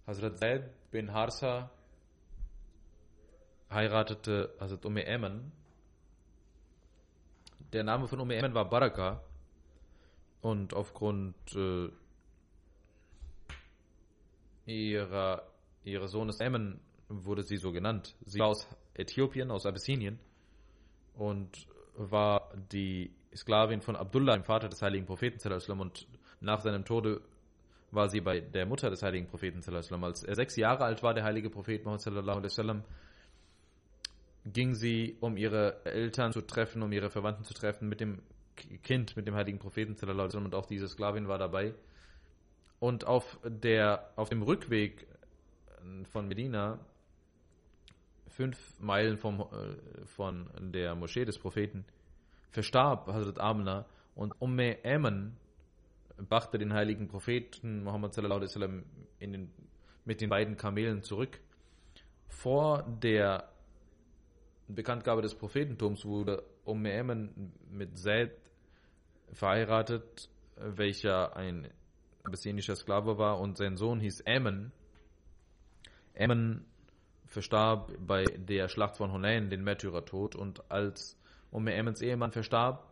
Hazrat 0.06 0.38
Zaid 0.38 0.92
bin 0.92 1.12
Harsa 1.12 1.72
heiratete 3.70 4.54
Hazrat 4.60 4.86
Umme 4.86 5.06
Eman. 5.06 5.52
Der 7.74 7.84
Name 7.84 8.08
von 8.08 8.20
Umme 8.20 8.36
Eman 8.36 8.54
war 8.54 8.70
Baraka 8.70 9.22
und 10.42 10.74
aufgrund 10.74 11.36
äh, 11.56 11.90
ihrer, 14.66 15.44
ihres 15.84 16.12
Sohnes 16.12 16.40
Eman 16.40 16.80
wurde 17.10 17.44
sie 17.44 17.58
so 17.58 17.72
genannt. 17.72 18.16
Sie 18.26 18.40
war 18.40 18.48
aus 18.48 18.68
Äthiopien, 18.94 19.52
aus 19.52 19.66
Abyssinien 19.66 20.20
und 21.16 21.68
war 21.96 22.52
die 22.72 23.14
Sklavin 23.36 23.82
von 23.82 23.96
Abdullah, 23.96 24.36
dem 24.36 24.44
Vater 24.44 24.70
des 24.70 24.82
heiligen 24.82 25.06
Propheten 25.06 25.40
und 25.80 26.08
nach 26.40 26.62
seinem 26.62 26.86
Tode 26.86 27.22
war 27.92 28.10
sie 28.10 28.22
bei 28.22 28.40
der 28.42 28.66
Mutter 28.66 28.90
des 28.90 29.02
heiligen 29.02 29.28
Propheten 29.28 29.62
Als 30.04 30.24
er 30.24 30.36
sechs 30.36 30.56
Jahre 30.56 30.84
alt 30.84 31.02
war, 31.04 31.14
der 31.14 31.24
heilige 31.24 31.50
Prophet 31.50 31.84
Muhammad 31.86 32.02
ging 34.54 34.74
sie, 34.74 35.18
um 35.20 35.38
ihre 35.38 35.86
Eltern 35.86 36.32
zu 36.32 36.42
treffen, 36.42 36.82
um 36.82 36.92
ihre 36.92 37.10
Verwandten 37.10 37.44
zu 37.44 37.54
treffen, 37.54 37.90
mit 37.90 38.00
dem 38.00 38.22
Kind, 38.84 39.16
mit 39.16 39.28
dem 39.28 39.36
heiligen 39.36 39.60
Propheten 39.60 39.96
und 40.46 40.56
auch 40.56 40.66
diese 40.66 40.88
Sklavin 40.88 41.28
war 41.28 41.38
dabei. 41.38 41.74
Und 42.80 43.06
auf, 43.06 43.40
der, 43.44 44.12
auf 44.16 44.30
dem 44.30 44.42
Rückweg 44.42 45.08
von 46.04 46.28
Medina, 46.28 46.80
fünf 48.28 48.80
Meilen 48.80 49.18
vom, 49.18 49.42
äh, 49.42 50.06
von 50.06 50.50
der 50.60 50.96
Moschee 50.96 51.26
des 51.26 51.40
Propheten, 51.40 51.86
verstarb 52.52 53.08
Hazrat 53.08 53.40
Amna 53.40 53.86
und 54.16 54.34
Umme 54.40 54.84
Eman 54.84 55.38
brachte 56.18 56.58
den 56.58 56.74
heiligen 56.74 57.08
Propheten 57.08 57.84
Muhammad 57.84 58.16
wasallam 58.18 58.84
in 59.20 59.32
den, 59.32 59.52
mit 60.06 60.22
den 60.22 60.30
beiden 60.30 60.58
Kamelen 60.58 61.04
zurück. 61.04 61.40
Vor 62.28 62.84
der 63.02 63.50
Bekanntgabe 64.68 65.22
des 65.22 65.36
Prophetentums 65.36 66.06
wurde 66.06 66.44
Umme 66.66 66.92
Eman 66.92 67.54
mit 67.72 67.98
Zaid 67.98 68.32
verheiratet, 69.32 70.30
welcher 70.56 71.36
ein 71.36 71.70
abessinischer 72.24 72.76
Sklave 72.76 73.18
war 73.18 73.40
und 73.40 73.58
sein 73.58 73.78
Sohn 73.78 74.00
hieß 74.00 74.26
Ammon. 74.26 74.72
Ammon 76.18 76.66
verstarb 77.26 77.94
bei 78.00 78.24
der 78.24 78.68
Schlacht 78.68 78.98
von 78.98 79.12
Hunayn, 79.12 79.50
den 79.50 79.64
Märtyrertod 79.64 80.36
und 80.36 80.70
als 80.70 81.18
Umme 81.52 81.78
Ammons 81.78 82.02
Ehemann 82.02 82.32
verstarb, 82.32 82.86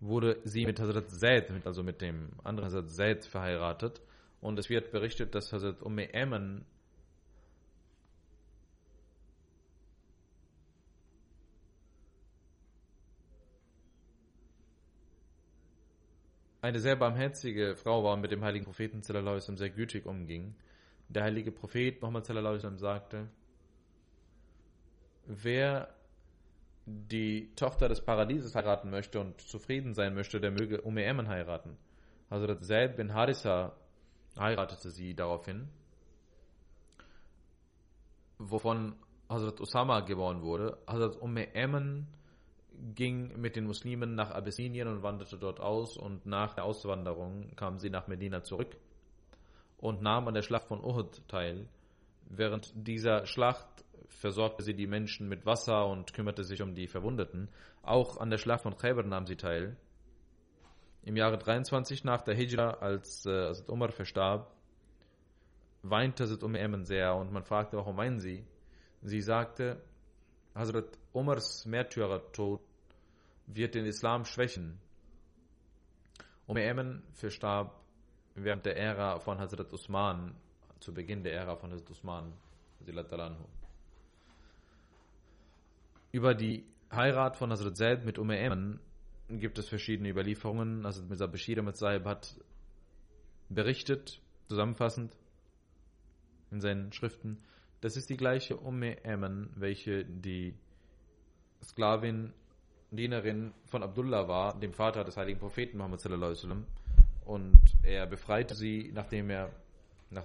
wurde 0.00 0.38
sie 0.44 0.66
mit 0.66 0.80
Hazrat 0.80 1.10
Zaid, 1.10 1.50
also 1.64 1.82
mit 1.82 2.00
dem 2.00 2.30
anderen 2.42 2.66
Hazrat 2.66 2.90
Zaid 2.90 3.24
verheiratet 3.24 4.00
und 4.40 4.58
es 4.58 4.68
wird 4.68 4.90
berichtet, 4.90 5.34
dass 5.34 5.52
Hazrat 5.52 5.82
Umme 5.82 6.08
Ammon 6.14 6.64
eine 16.66 16.80
sehr 16.80 16.96
barmherzige 16.96 17.76
Frau 17.76 18.02
war 18.02 18.14
und 18.14 18.20
mit 18.20 18.32
dem 18.32 18.42
heiligen 18.42 18.64
Propheten 18.64 19.00
sehr 19.02 19.70
gütig 19.70 20.04
umging. 20.04 20.56
Der 21.08 21.22
heilige 21.22 21.52
Prophet 21.52 22.02
Muhammad 22.02 22.26
sagte, 22.26 23.28
wer 25.26 25.94
die 26.86 27.52
Tochter 27.54 27.88
des 27.88 28.00
Paradieses 28.00 28.56
heiraten 28.56 28.90
möchte 28.90 29.20
und 29.20 29.40
zufrieden 29.40 29.94
sein 29.94 30.14
möchte, 30.14 30.40
der 30.40 30.50
möge 30.50 30.80
Umme 30.80 31.04
Eman 31.04 31.28
heiraten. 31.28 31.76
Hazrat 32.30 32.64
Zaid 32.64 32.96
bin 32.96 33.14
Harissa 33.14 33.76
heiratete 34.36 34.90
sie 34.90 35.14
daraufhin, 35.14 35.68
wovon 38.38 38.96
Hazrat 39.28 39.60
Usama 39.60 40.00
geboren 40.00 40.42
wurde. 40.42 40.78
Hazrat 40.88 41.16
Umme 41.16 41.54
Eman 41.54 42.08
ging 42.94 43.40
mit 43.40 43.56
den 43.56 43.66
Muslimen 43.66 44.14
nach 44.14 44.30
Abyssinien 44.30 44.88
und 44.88 45.02
wanderte 45.02 45.38
dort 45.38 45.60
aus 45.60 45.96
und 45.96 46.26
nach 46.26 46.54
der 46.54 46.64
Auswanderung 46.64 47.54
kam 47.56 47.78
sie 47.78 47.90
nach 47.90 48.06
Medina 48.06 48.42
zurück 48.42 48.76
und 49.78 50.02
nahm 50.02 50.28
an 50.28 50.34
der 50.34 50.42
Schlacht 50.42 50.68
von 50.68 50.82
Uhud 50.82 51.26
teil. 51.28 51.68
Während 52.28 52.72
dieser 52.74 53.26
Schlacht 53.26 53.66
versorgte 54.08 54.62
sie 54.62 54.74
die 54.74 54.86
Menschen 54.86 55.28
mit 55.28 55.46
Wasser 55.46 55.86
und 55.86 56.12
kümmerte 56.12 56.44
sich 56.44 56.62
um 56.62 56.74
die 56.74 56.86
Verwundeten. 56.86 57.48
Auch 57.82 58.18
an 58.18 58.30
der 58.30 58.38
Schlacht 58.38 58.62
von 58.62 58.76
Khaybar 58.76 59.04
nahm 59.04 59.26
sie 59.26 59.36
teil. 59.36 59.76
Im 61.02 61.16
Jahre 61.16 61.38
23 61.38 62.04
nach 62.04 62.22
der 62.22 62.34
Hijra, 62.34 62.70
als 62.80 63.26
äh, 63.26 63.52
Umar 63.68 63.92
verstarb, 63.92 64.52
weinte 65.82 66.24
Hazrat 66.24 66.42
Umm 66.42 66.56
Eman 66.56 66.84
sehr 66.84 67.14
und 67.14 67.32
man 67.32 67.44
fragte, 67.44 67.76
warum 67.76 67.96
weinen 67.96 68.18
sie? 68.18 68.44
Sie 69.02 69.20
sagte, 69.20 69.80
Hazrat 70.54 70.98
Umars 71.12 71.64
Märtyrertod 71.66 72.60
wird 73.46 73.74
den 73.74 73.86
Islam 73.86 74.24
schwächen. 74.24 74.78
Umm 76.46 76.56
Eman 76.56 77.02
verstarb 77.12 77.80
während 78.34 78.66
der 78.66 78.76
Ära 78.76 79.18
von 79.18 79.38
Hazrat 79.38 79.72
Usman, 79.72 80.34
zu 80.80 80.92
Beginn 80.92 81.22
der 81.22 81.32
Ära 81.32 81.56
von 81.56 81.72
Hazrat 81.72 81.90
Usman. 81.90 82.32
Über 86.12 86.34
die 86.34 86.64
Heirat 86.92 87.36
von 87.36 87.50
Hazrat 87.50 87.76
Zaid 87.76 88.04
mit 88.04 88.18
Umm 88.18 88.30
Eman 88.30 88.80
gibt 89.28 89.58
es 89.58 89.68
verschiedene 89.68 90.10
Überlieferungen. 90.10 90.86
Hazrat 90.86 91.08
Mirza 91.08 91.26
Bashir 91.26 91.62
mit 91.62 91.76
Saib 91.76 92.04
hat 92.04 92.36
berichtet, 93.48 94.20
zusammenfassend 94.48 95.16
in 96.50 96.60
seinen 96.60 96.92
Schriften, 96.92 97.42
das 97.80 97.96
ist 97.96 98.08
die 98.10 98.16
gleiche 98.16 98.56
Umme 98.56 99.04
Eman, 99.04 99.50
welche 99.54 100.04
die 100.04 100.54
Sklavin, 101.62 102.32
Dienerin 102.96 103.52
von 103.66 103.82
Abdullah 103.82 104.28
war, 104.28 104.58
dem 104.58 104.72
Vater 104.72 105.04
des 105.04 105.16
heiligen 105.16 105.38
Propheten 105.38 105.78
Muhammad 105.78 106.00
sallallahu 106.00 106.30
alaihi 106.30 106.38
wasallam. 106.38 106.66
Und 107.24 107.58
er 107.82 108.06
befreite 108.06 108.54
sie, 108.54 108.90
nachdem 108.94 109.30
er 109.30 109.50
nach 110.10 110.24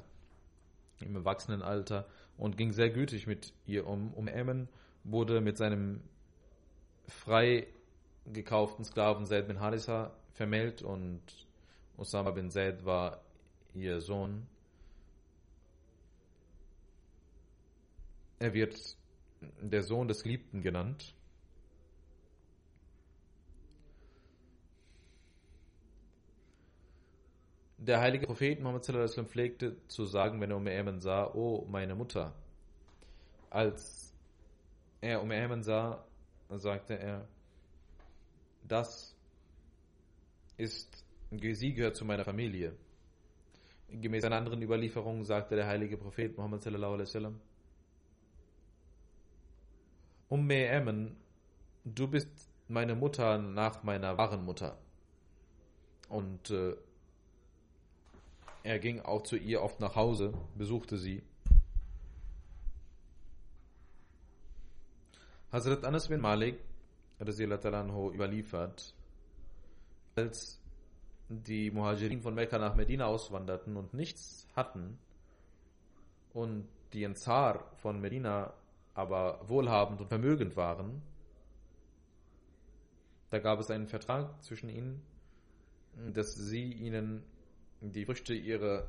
im 0.99 1.15
Erwachsenenalter 1.15 2.05
und 2.37 2.57
ging 2.57 2.71
sehr 2.71 2.89
gütig 2.89 3.27
mit 3.27 3.53
ihr 3.65 3.87
um. 3.87 4.13
Um 4.13 4.27
Eman 4.27 4.67
wurde 5.03 5.41
mit 5.41 5.57
seinem 5.57 6.01
frei 7.07 7.67
gekauften 8.25 8.85
Sklaven 8.85 9.25
Zaid 9.25 9.47
bin 9.47 9.59
Harissa 9.59 10.11
vermählt 10.33 10.81
und 10.81 11.21
Osama 11.97 12.31
bin 12.31 12.51
Zaid 12.51 12.85
war 12.85 13.21
ihr 13.73 13.99
Sohn. 14.01 14.47
Er 18.39 18.53
wird 18.53 18.97
der 19.61 19.83
Sohn 19.83 20.07
des 20.07 20.23
Geliebten 20.23 20.61
genannt. 20.61 21.15
Der 27.83 27.99
heilige 27.99 28.27
Prophet 28.27 28.59
Muhammad 28.59 28.85
pflegte 29.27 29.75
zu 29.87 30.05
sagen, 30.05 30.39
wenn 30.39 30.51
er 30.51 30.57
Umm 30.57 30.67
Ayman 30.67 31.01
sah, 31.01 31.33
oh 31.33 31.65
meine 31.67 31.95
Mutter. 31.95 32.31
Als 33.49 34.13
er 35.01 35.19
Umm 35.23 35.31
Ayman 35.31 35.63
sah, 35.63 36.05
sagte 36.49 36.99
er, 36.99 37.27
das 38.67 39.15
ist, 40.57 41.03
sie 41.31 41.73
gehört 41.73 41.95
zu 41.95 42.05
meiner 42.05 42.23
Familie. 42.23 42.75
Gemäß 43.89 44.25
einer 44.25 44.35
anderen 44.35 44.61
Überlieferung 44.61 45.23
sagte 45.23 45.55
der 45.55 45.65
heilige 45.65 45.97
Prophet 45.97 46.37
Muhammad 46.37 46.61
sallallahu 46.61 46.93
alaihi 46.93 47.07
wasallam, 47.07 47.41
Umm 50.29 50.51
Ayman, 50.51 51.15
du 51.83 52.07
bist 52.07 52.29
meine 52.67 52.93
Mutter 52.93 53.39
nach 53.39 53.81
meiner 53.81 54.19
wahren 54.19 54.45
Mutter. 54.45 54.77
Und 56.09 56.51
äh, 56.51 56.75
er 58.63 58.79
ging 58.79 59.01
auch 59.01 59.23
zu 59.23 59.35
ihr 59.37 59.61
oft 59.61 59.79
nach 59.79 59.95
Hause, 59.95 60.33
besuchte 60.55 60.97
sie. 60.97 61.23
Hazrat 65.51 65.83
Anas 65.83 66.07
bin 66.07 66.21
Malik 66.21 66.59
anhu, 67.19 68.11
überliefert, 68.11 68.93
als 70.15 70.59
die 71.29 71.71
Muhajirin 71.71 72.21
von 72.21 72.33
Mekka 72.33 72.57
nach 72.57 72.75
Medina 72.75 73.05
auswanderten 73.05 73.77
und 73.77 73.93
nichts 73.93 74.47
hatten 74.55 74.97
und 76.33 76.67
die 76.93 77.05
Ansar 77.05 77.71
von 77.77 77.99
Medina 77.99 78.53
aber 78.93 79.39
wohlhabend 79.47 80.01
und 80.01 80.07
vermögend 80.07 80.57
waren, 80.57 81.01
da 83.29 83.39
gab 83.39 83.59
es 83.59 83.71
einen 83.71 83.87
Vertrag 83.87 84.43
zwischen 84.43 84.69
ihnen, 84.69 85.01
dass 86.13 86.35
sie 86.35 86.71
ihnen 86.73 87.23
die 87.81 88.05
Früchte 88.05 88.33
ihrer 88.33 88.87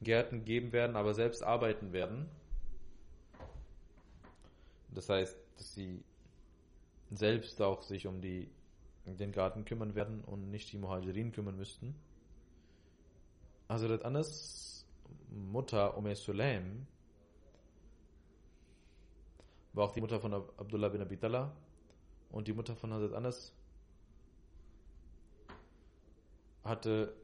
Gärten 0.00 0.44
geben 0.44 0.72
werden, 0.72 0.96
aber 0.96 1.14
selbst 1.14 1.42
arbeiten 1.42 1.92
werden. 1.92 2.28
Das 4.90 5.08
heißt, 5.08 5.38
dass 5.56 5.74
sie 5.74 6.02
selbst 7.10 7.60
auch 7.62 7.82
sich 7.82 8.06
um 8.06 8.20
die, 8.20 8.50
den 9.06 9.32
Garten 9.32 9.64
kümmern 9.64 9.94
werden 9.94 10.22
und 10.24 10.50
nicht 10.50 10.72
die 10.72 10.78
Muhajirin 10.78 11.32
kümmern 11.32 11.56
müssten. 11.56 11.94
Das 13.68 13.82
Anas 14.02 14.86
Mutter 15.30 15.96
Umm 15.96 16.14
Sulaim 16.14 16.86
war 19.72 19.84
auch 19.84 19.92
die 19.92 20.00
Mutter 20.00 20.20
von 20.20 20.34
Abdullah 20.34 20.88
bin 20.88 21.02
Abidallah 21.02 21.52
und 22.30 22.48
die 22.48 22.52
Mutter 22.52 22.74
von 22.74 22.92
Hazrat 22.92 23.12
Anas 23.12 23.52
hatte 26.64 27.14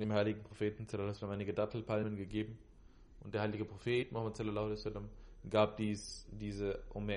dem 0.00 0.12
heiligen 0.12 0.42
Propheten 0.42 0.86
einige 1.30 1.52
Dattelpalmen 1.52 2.16
gegeben 2.16 2.58
und 3.20 3.34
der 3.34 3.42
heilige 3.42 3.64
Prophet 3.64 4.10
Muhammad 4.10 4.36
gab 5.50 5.76
dies, 5.76 6.26
diese 6.30 6.82
Umme 6.94 7.16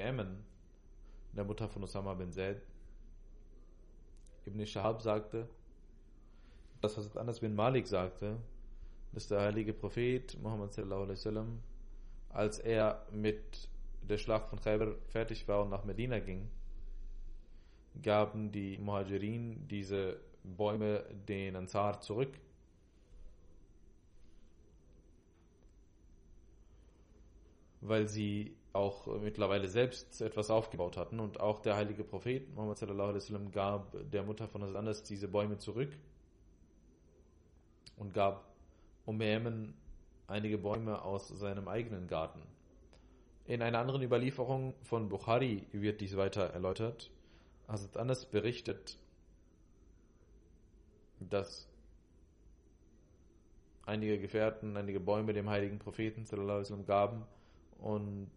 der 1.33 1.43
Mutter 1.43 1.67
von 1.67 1.83
Osama 1.83 2.13
bin 2.13 2.31
Zaid. 2.31 2.61
Ibn 4.45 4.65
Shahab 4.65 5.01
sagte, 5.01 5.47
das 6.81 6.97
was 6.97 7.17
anders 7.17 7.39
bin 7.39 7.55
Malik 7.55 7.87
sagte, 7.87 8.37
dass 9.11 9.27
der 9.27 9.41
heilige 9.41 9.73
Prophet 9.73 10.37
Muhammad 10.41 10.73
als 12.29 12.59
er 12.59 13.05
mit 13.11 13.69
der 14.01 14.17
Schlacht 14.17 14.49
von 14.49 14.59
Khaybar 14.59 14.95
fertig 15.07 15.47
war 15.47 15.63
und 15.63 15.69
nach 15.69 15.83
Medina 15.83 16.19
ging, 16.19 16.49
gaben 18.01 18.51
die 18.51 18.77
Muhajirin 18.77 19.67
diese 19.67 20.19
Bäume 20.43 21.03
den 21.27 21.55
Ansar 21.55 22.01
zurück. 22.01 22.37
Weil 27.87 28.07
sie 28.07 28.55
auch 28.73 29.07
mittlerweile 29.21 29.67
selbst 29.67 30.21
etwas 30.21 30.49
aufgebaut 30.49 30.97
hatten 30.97 31.19
und 31.19 31.39
auch 31.39 31.61
der 31.61 31.77
heilige 31.77 32.03
Prophet 32.03 32.53
Muhammad 32.53 32.77
sallallahu 32.77 33.09
alaihi 33.09 33.21
wasallam 33.23 33.51
gab 33.51 33.95
der 34.11 34.23
Mutter 34.23 34.47
von 34.47 34.61
Hazrat 34.63 34.75
Anas 34.75 35.03
diese 35.03 35.29
Bäume 35.29 35.57
zurück 35.57 35.97
und 37.95 38.13
gab 38.13 38.53
Umm 39.05 39.21
einige 40.27 40.57
Bäume 40.57 41.03
aus 41.03 41.27
seinem 41.27 41.67
eigenen 41.67 42.07
Garten. 42.07 42.41
In 43.45 43.61
einer 43.61 43.77
anderen 43.77 44.01
Überlieferung 44.01 44.73
von 44.81 45.07
Bukhari 45.07 45.67
wird 45.71 46.01
dies 46.01 46.17
weiter 46.17 46.49
erläutert. 46.49 47.11
Hazrat 47.67 47.97
Anas 47.97 48.25
berichtet, 48.25 48.97
dass 51.19 51.69
einige 53.85 54.19
Gefährten, 54.19 54.75
einige 54.75 54.99
Bäume 54.99 55.33
dem 55.33 55.49
heiligen 55.49 55.77
Propheten 55.79 56.25
sallam, 56.25 56.85
gaben 56.85 57.25
und 57.79 58.31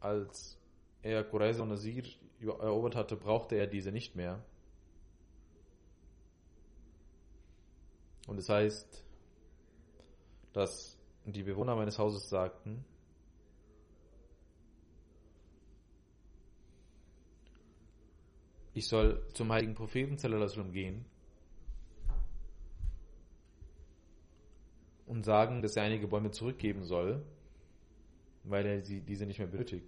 als 0.00 0.58
er 1.02 1.24
Qurayza 1.24 1.62
und 1.62 1.70
Nasir 1.70 2.04
erobert 2.40 2.96
hatte, 2.96 3.16
brauchte 3.16 3.56
er 3.56 3.66
diese 3.66 3.92
nicht 3.92 4.16
mehr. 4.16 4.42
Und 8.26 8.38
es 8.38 8.46
das 8.46 8.56
heißt, 8.56 9.04
dass 10.52 10.98
die 11.24 11.42
Bewohner 11.42 11.76
meines 11.76 11.98
Hauses 11.98 12.28
sagten, 12.28 12.84
ich 18.74 18.88
soll 18.88 19.26
zum 19.32 19.50
heiligen 19.52 19.74
Propheten 19.74 20.18
sallam, 20.18 20.72
gehen 20.72 21.04
und 25.06 25.24
sagen, 25.24 25.62
dass 25.62 25.76
er 25.76 25.84
einige 25.84 26.08
Bäume 26.08 26.30
zurückgeben 26.30 26.84
soll, 26.84 27.24
weil 28.46 28.66
er 28.66 28.80
sie, 28.82 29.00
diese 29.00 29.26
nicht 29.26 29.38
mehr 29.38 29.48
benötigt. 29.48 29.86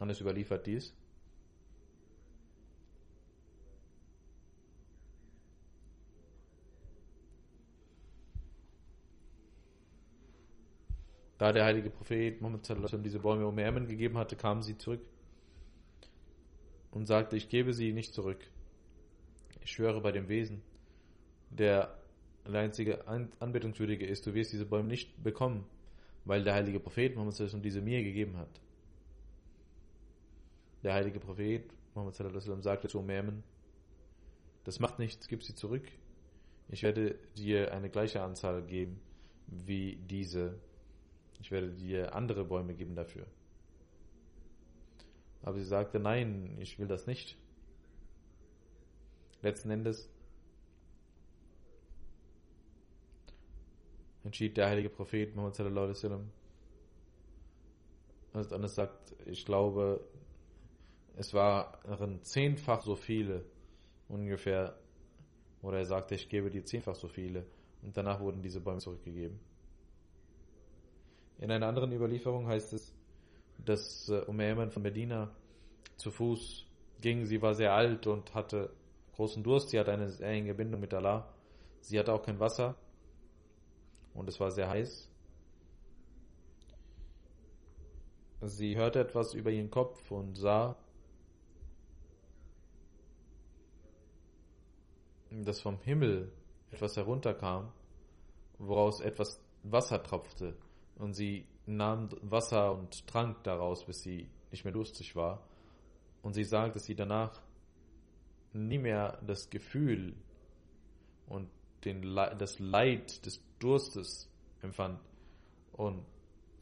Hannes 0.00 0.20
überliefert 0.20 0.66
dies. 0.66 0.94
Da 11.38 11.52
der 11.52 11.64
heilige 11.64 11.90
Prophet 11.90 12.40
Muhammad 12.40 13.04
diese 13.04 13.18
Bäume 13.18 13.46
um 13.46 13.58
Ermen 13.58 13.86
gegeben 13.86 14.16
hatte, 14.16 14.36
kamen 14.36 14.62
sie 14.62 14.78
zurück 14.78 15.00
und 16.92 17.04
sagte, 17.04 17.36
ich 17.36 17.50
gebe 17.50 17.74
sie 17.74 17.92
nicht 17.92 18.14
zurück. 18.14 18.38
Ich 19.60 19.72
schwöre 19.72 20.00
bei 20.00 20.12
dem 20.12 20.28
Wesen, 20.28 20.62
der 21.50 21.94
der 21.96 22.05
einzige 22.54 23.06
Anbetungswürdige 23.06 24.06
ist, 24.06 24.26
du 24.26 24.34
wirst 24.34 24.52
diese 24.52 24.66
Bäume 24.66 24.88
nicht 24.88 25.22
bekommen, 25.22 25.66
weil 26.24 26.44
der 26.44 26.54
heilige 26.54 26.80
Prophet 26.80 27.14
Muhammad 27.14 27.64
diese 27.64 27.80
mir 27.80 28.02
gegeben 28.02 28.36
hat. 28.36 28.60
Der 30.82 30.94
heilige 30.94 31.18
Prophet 31.18 31.64
Muhammad 31.94 32.14
sagte 32.62 32.88
zu 32.88 32.98
Umayman, 32.98 33.42
das 34.64 34.80
macht 34.80 34.98
nichts, 34.98 35.28
gib 35.28 35.42
sie 35.42 35.54
zurück. 35.54 35.86
Ich 36.68 36.82
werde 36.82 37.16
dir 37.36 37.72
eine 37.72 37.88
gleiche 37.88 38.22
Anzahl 38.22 38.62
geben 38.62 39.00
wie 39.46 39.96
diese. 39.96 40.58
Ich 41.40 41.50
werde 41.50 41.70
dir 41.70 42.14
andere 42.14 42.44
Bäume 42.44 42.74
geben 42.74 42.94
dafür. 42.94 43.26
Aber 45.42 45.58
sie 45.58 45.64
sagte, 45.64 46.00
nein, 46.00 46.56
ich 46.60 46.78
will 46.78 46.88
das 46.88 47.06
nicht. 47.06 47.36
Letzten 49.42 49.70
Endes 49.70 50.08
entschied 54.26 54.56
der 54.56 54.68
heilige 54.68 54.90
Prophet 54.90 55.34
Muhammad 55.34 55.54
sallallahu 55.54 55.84
alaihi 55.84 55.96
wasallam. 55.96 56.30
Also 58.32 58.54
anders 58.54 58.74
sagt, 58.74 59.14
ich 59.24 59.46
glaube, 59.46 60.00
es 61.16 61.32
waren 61.32 62.22
zehnfach 62.22 62.82
so 62.82 62.96
viele 62.96 63.44
ungefähr, 64.08 64.76
oder 65.62 65.78
er 65.78 65.86
sagte, 65.86 66.14
ich 66.16 66.28
gebe 66.28 66.50
dir 66.50 66.64
zehnfach 66.64 66.94
so 66.94 67.08
viele. 67.08 67.46
Und 67.82 67.96
danach 67.96 68.20
wurden 68.20 68.42
diese 68.42 68.60
Bäume 68.60 68.80
zurückgegeben. 68.80 69.38
In 71.38 71.50
einer 71.50 71.66
anderen 71.66 71.92
Überlieferung 71.92 72.46
heißt 72.46 72.72
es, 72.72 72.94
dass 73.64 74.08
äh, 74.08 74.20
Umayman 74.26 74.70
von 74.70 74.82
Medina 74.82 75.30
zu 75.96 76.10
Fuß 76.10 76.66
ging. 77.00 77.24
Sie 77.24 77.40
war 77.40 77.54
sehr 77.54 77.72
alt 77.72 78.06
und 78.06 78.34
hatte 78.34 78.70
großen 79.14 79.42
Durst. 79.42 79.70
Sie 79.70 79.78
hatte 79.78 79.92
eine 79.92 80.10
sehr 80.10 80.28
enge 80.28 80.54
Bindung 80.54 80.80
mit 80.80 80.92
Allah. 80.92 81.32
Sie 81.80 81.98
hatte 81.98 82.12
auch 82.12 82.22
kein 82.22 82.40
Wasser 82.40 82.74
und 84.16 84.28
es 84.28 84.40
war 84.40 84.50
sehr 84.50 84.68
heiß. 84.68 85.08
Sie 88.42 88.76
hörte 88.76 89.00
etwas 89.00 89.34
über 89.34 89.50
ihren 89.50 89.70
Kopf 89.70 90.10
und 90.10 90.36
sah, 90.36 90.76
dass 95.30 95.60
vom 95.60 95.78
Himmel 95.80 96.32
etwas 96.70 96.96
herunterkam, 96.96 97.72
woraus 98.58 99.00
etwas 99.00 99.40
Wasser 99.62 100.02
tropfte. 100.02 100.56
Und 100.96 101.14
sie 101.14 101.46
nahm 101.66 102.08
Wasser 102.22 102.72
und 102.72 103.06
trank 103.06 103.42
daraus, 103.44 103.84
bis 103.84 104.02
sie 104.02 104.28
nicht 104.50 104.64
mehr 104.64 104.72
durstig 104.72 105.16
war. 105.16 105.42
Und 106.22 106.34
sie 106.34 106.44
sagt, 106.44 106.76
dass 106.76 106.84
sie 106.84 106.94
danach 106.94 107.42
nie 108.52 108.78
mehr 108.78 109.20
das 109.26 109.50
Gefühl 109.50 110.14
und 111.26 111.48
den, 111.84 112.02
Le- 112.02 112.34
das 112.38 112.58
Leid 112.58 113.26
des 113.26 113.42
Durstes 113.58 114.28
empfand 114.62 115.00
und 115.72 116.04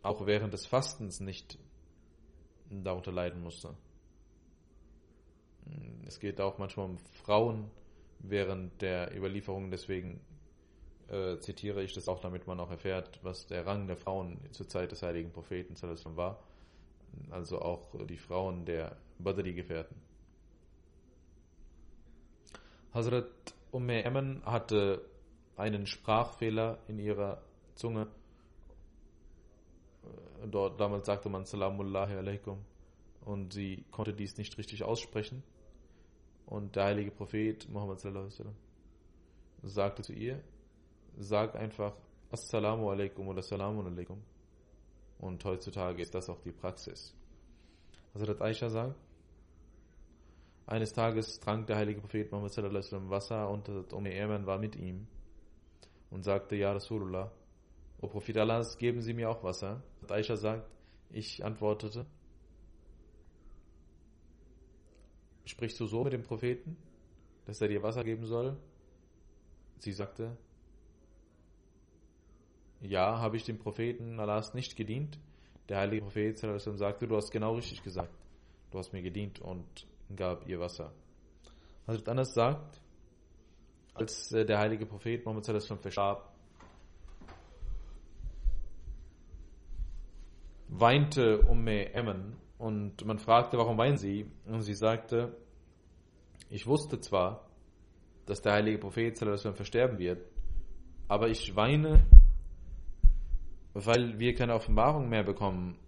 auch 0.02 0.26
während 0.26 0.52
des 0.52 0.66
Fastens 0.66 1.20
nicht 1.20 1.58
darunter 2.70 3.12
leiden 3.12 3.42
musste. 3.42 3.74
Es 6.06 6.20
geht 6.20 6.40
auch 6.40 6.58
manchmal 6.58 6.86
um 6.86 6.98
Frauen 6.98 7.70
während 8.18 8.82
der 8.82 9.16
Überlieferung, 9.16 9.70
deswegen 9.70 10.20
äh, 11.08 11.38
zitiere 11.38 11.82
ich 11.82 11.92
das 11.92 12.08
auch, 12.08 12.20
damit 12.20 12.46
man 12.46 12.60
auch 12.60 12.70
erfährt, 12.70 13.20
was 13.22 13.46
der 13.46 13.66
Rang 13.66 13.86
der 13.86 13.96
Frauen 13.96 14.38
zur 14.52 14.68
Zeit 14.68 14.92
des 14.92 15.02
heiligen 15.02 15.32
Propheten 15.32 15.74
war. 16.16 16.42
Also 17.30 17.60
auch 17.60 17.94
die 18.06 18.18
Frauen 18.18 18.64
der 18.64 18.96
Badri-Gefährten. 19.18 19.96
Hazrat 22.92 23.54
Umme 23.70 24.04
Emmen 24.04 24.44
hatte 24.44 25.04
einen 25.56 25.86
Sprachfehler 25.86 26.78
in 26.88 26.98
ihrer 26.98 27.42
Zunge. 27.74 28.08
Äh, 30.02 30.48
Dort 30.48 30.80
damals 30.80 31.06
sagte 31.06 31.28
man 31.28 31.44
Salamullahi 31.44 32.14
alaikum 32.14 32.58
und 33.24 33.52
sie 33.52 33.84
konnte 33.90 34.12
dies 34.12 34.36
nicht 34.36 34.58
richtig 34.58 34.82
aussprechen. 34.82 35.42
Und 36.46 36.76
der 36.76 36.84
heilige 36.84 37.10
Prophet 37.10 37.68
Muhammad 37.70 38.00
sallallahu 38.00 38.26
alaihi 38.26 38.34
wasallam 38.34 38.56
sagte 39.62 40.02
zu 40.02 40.12
ihr, 40.12 40.42
sag 41.16 41.56
einfach 41.56 41.94
Assalamu 42.30 42.90
alaikum 42.90 43.28
oder 43.28 43.42
Salamun 43.42 43.86
alaikum. 43.86 44.22
Und 45.18 45.42
heutzutage 45.44 46.02
ist 46.02 46.14
das 46.14 46.28
auch 46.28 46.40
die 46.40 46.52
Praxis. 46.52 47.14
Hazrat 48.14 48.42
Aisha 48.42 48.68
sagt, 48.68 48.96
eines 50.66 50.92
Tages 50.92 51.40
trank 51.40 51.66
der 51.66 51.76
heilige 51.76 52.00
Prophet 52.00 52.30
Muhammad 52.30 52.52
sallallahu 52.52 52.76
alaihi 52.76 52.86
wasallam 52.92 53.10
Wasser 53.10 53.50
und 53.50 53.68
Hazrat 53.68 53.92
Umm 53.92 54.06
Eman 54.06 54.46
war 54.46 54.58
mit 54.58 54.76
ihm 54.76 55.06
und 56.14 56.22
sagte, 56.22 56.54
Ja 56.54 56.72
Rasulullah, 56.72 57.32
O 58.00 58.06
Prophet 58.06 58.36
Allahs, 58.36 58.78
geben 58.78 59.02
Sie 59.02 59.12
mir 59.12 59.28
auch 59.28 59.42
Wasser. 59.42 59.82
Hazrat 60.02 60.12
Aisha 60.12 60.36
sagt, 60.36 60.70
ich 61.10 61.44
antwortete, 61.44 62.06
sprichst 65.44 65.80
du 65.80 65.86
so 65.86 66.04
mit 66.04 66.12
dem 66.12 66.22
Propheten, 66.22 66.76
dass 67.46 67.60
er 67.60 67.68
dir 67.68 67.82
Wasser 67.82 68.04
geben 68.04 68.26
soll? 68.26 68.56
Sie 69.78 69.90
sagte, 69.90 70.36
ja, 72.80 73.18
habe 73.18 73.36
ich 73.36 73.44
dem 73.44 73.58
Propheten 73.58 74.20
Allahs 74.20 74.54
nicht 74.54 74.76
gedient. 74.76 75.18
Der 75.68 75.78
heilige 75.78 76.02
Prophet 76.02 76.38
sagte, 76.38 77.08
du 77.08 77.16
hast 77.16 77.32
genau 77.32 77.54
richtig 77.54 77.82
gesagt. 77.82 78.14
Du 78.70 78.78
hast 78.78 78.92
mir 78.92 79.02
gedient 79.02 79.40
und 79.40 79.66
gab 80.14 80.46
ihr 80.46 80.60
Wasser. 80.60 80.92
Hazrat 81.88 82.08
Anas 82.08 82.34
sagt, 82.34 82.80
als 83.94 84.32
äh, 84.32 84.44
der 84.44 84.58
heilige 84.58 84.86
Prophet 84.86 85.26
alaihi 85.26 85.36
wasallam 85.46 85.78
verstarb, 85.78 86.34
weinte 90.68 91.40
Umme 91.42 91.92
Emmen 91.94 92.36
und 92.58 93.04
man 93.04 93.18
fragte, 93.18 93.58
warum 93.58 93.78
weinen 93.78 93.96
sie? 93.96 94.30
Und 94.46 94.62
sie 94.62 94.74
sagte, 94.74 95.36
ich 96.50 96.66
wusste 96.66 97.00
zwar, 97.00 97.48
dass 98.26 98.42
der 98.42 98.52
heilige 98.52 98.78
Prophet 98.78 99.16
versterben 99.18 99.98
wird, 99.98 100.24
aber 101.08 101.28
ich 101.28 101.54
weine, 101.54 102.06
weil 103.74 104.18
wir 104.18 104.34
keine 104.34 104.54
Offenbarung 104.54 105.08
mehr 105.08 105.24
bekommen. 105.24 105.78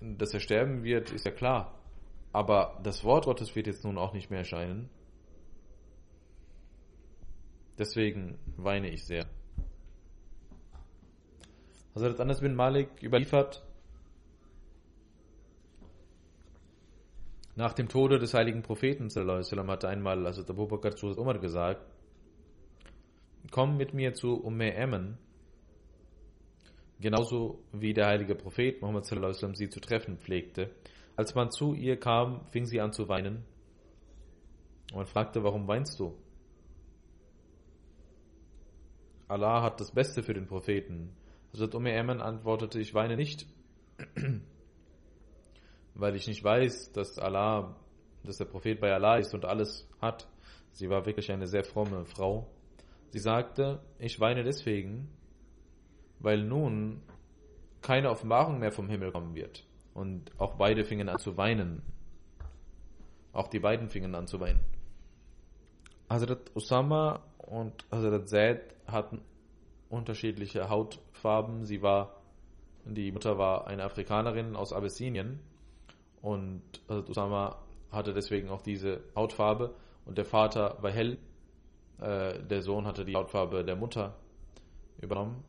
Dass 0.00 0.34
er 0.34 0.40
sterben 0.40 0.82
wird, 0.82 1.12
ist 1.12 1.24
ja 1.24 1.30
klar. 1.30 1.78
Aber 2.32 2.80
das 2.82 3.04
Wort 3.04 3.26
Gottes 3.26 3.54
wird 3.54 3.66
jetzt 3.68 3.84
nun 3.84 3.96
auch 3.96 4.12
nicht 4.12 4.28
mehr 4.28 4.40
erscheinen. 4.40 4.90
Deswegen 7.78 8.38
weine 8.56 8.90
ich 8.90 9.04
sehr. 9.04 9.26
Hazrat 11.94 12.20
Anas 12.20 12.40
bin 12.40 12.54
Malik 12.54 13.02
überliefert, 13.02 13.64
nach 17.56 17.72
dem 17.72 17.88
Tode 17.88 18.18
des 18.18 18.34
heiligen 18.34 18.62
Propheten 18.62 19.10
wasallam 19.10 19.70
hatte 19.70 19.88
einmal 19.88 20.24
Hazrat 20.26 20.50
Abu 20.50 20.66
Bakr 20.66 20.96
zu 20.96 21.06
Umar 21.16 21.38
gesagt, 21.38 21.84
komm 23.50 23.76
mit 23.76 23.94
mir 23.94 24.14
zu 24.14 24.42
Umme 24.42 24.74
Emmen, 24.74 25.18
genauso 27.00 27.62
wie 27.72 27.94
der 27.94 28.06
heilige 28.06 28.34
Prophet 28.34 28.82
Muhammad 28.82 29.04
wasallam 29.04 29.54
sie 29.54 29.68
zu 29.68 29.80
treffen 29.80 30.18
pflegte. 30.18 30.70
Als 31.16 31.34
man 31.36 31.52
zu 31.52 31.74
ihr 31.74 31.98
kam, 31.98 32.44
fing 32.50 32.66
sie 32.66 32.80
an 32.80 32.92
zu 32.92 33.08
weinen. 33.08 33.44
Und 34.92 35.08
fragte, 35.08 35.44
warum 35.44 35.68
weinst 35.68 35.98
du? 36.00 36.16
Allah 39.28 39.62
hat 39.62 39.80
das 39.80 39.92
Beste 39.92 40.22
für 40.22 40.34
den 40.34 40.46
Propheten. 40.46 41.14
Hazrat 41.52 41.74
Umm 41.74 41.86
Eman 41.86 42.20
antwortete, 42.20 42.80
ich 42.80 42.94
weine 42.94 43.16
nicht, 43.16 43.46
weil 45.94 46.16
ich 46.16 46.26
nicht 46.26 46.42
weiß, 46.42 46.92
dass 46.92 47.18
Allah, 47.18 47.76
dass 48.24 48.38
der 48.38 48.44
Prophet 48.46 48.80
bei 48.80 48.92
Allah 48.92 49.16
ist 49.18 49.34
und 49.34 49.44
alles 49.44 49.88
hat. 50.00 50.28
Sie 50.72 50.90
war 50.90 51.06
wirklich 51.06 51.30
eine 51.30 51.46
sehr 51.46 51.64
fromme 51.64 52.04
Frau. 52.04 52.50
Sie 53.10 53.20
sagte, 53.20 53.80
ich 53.98 54.18
weine 54.18 54.42
deswegen, 54.42 55.08
weil 56.18 56.42
nun 56.42 57.00
keine 57.80 58.10
Offenbarung 58.10 58.58
mehr 58.58 58.72
vom 58.72 58.88
Himmel 58.88 59.12
kommen 59.12 59.34
wird. 59.34 59.64
Und 59.94 60.32
auch 60.38 60.54
beide 60.56 60.84
fingen 60.84 61.08
an 61.08 61.18
zu 61.18 61.36
weinen. 61.36 61.82
Auch 63.32 63.46
die 63.46 63.60
beiden 63.60 63.88
fingen 63.88 64.14
an 64.16 64.26
zu 64.26 64.40
weinen. 64.40 64.60
Hazrat 66.10 66.50
Usama 66.56 67.22
und 67.38 67.84
Hazrat 67.92 68.28
Zaid 68.28 68.73
hatten 68.86 69.20
unterschiedliche 69.88 70.68
Hautfarben. 70.68 71.64
Sie 71.64 71.82
war, 71.82 72.20
die 72.84 73.12
Mutter 73.12 73.38
war 73.38 73.66
eine 73.66 73.84
Afrikanerin 73.84 74.56
aus 74.56 74.72
Abessinien 74.72 75.40
und 76.20 76.62
Hazrat 76.88 77.08
Usama 77.08 77.58
hatte 77.90 78.12
deswegen 78.12 78.48
auch 78.48 78.62
diese 78.62 79.04
Hautfarbe 79.14 79.74
und 80.04 80.18
der 80.18 80.24
Vater 80.24 80.78
war 80.80 80.90
hell. 80.90 81.18
Äh, 82.00 82.42
der 82.42 82.62
Sohn 82.62 82.86
hatte 82.86 83.04
die 83.04 83.14
Hautfarbe 83.14 83.64
der 83.64 83.76
Mutter 83.76 84.16
übernommen 85.00 85.44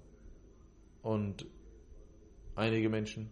und 1.01 1.45
einige 2.55 2.89
Menschen 2.89 3.31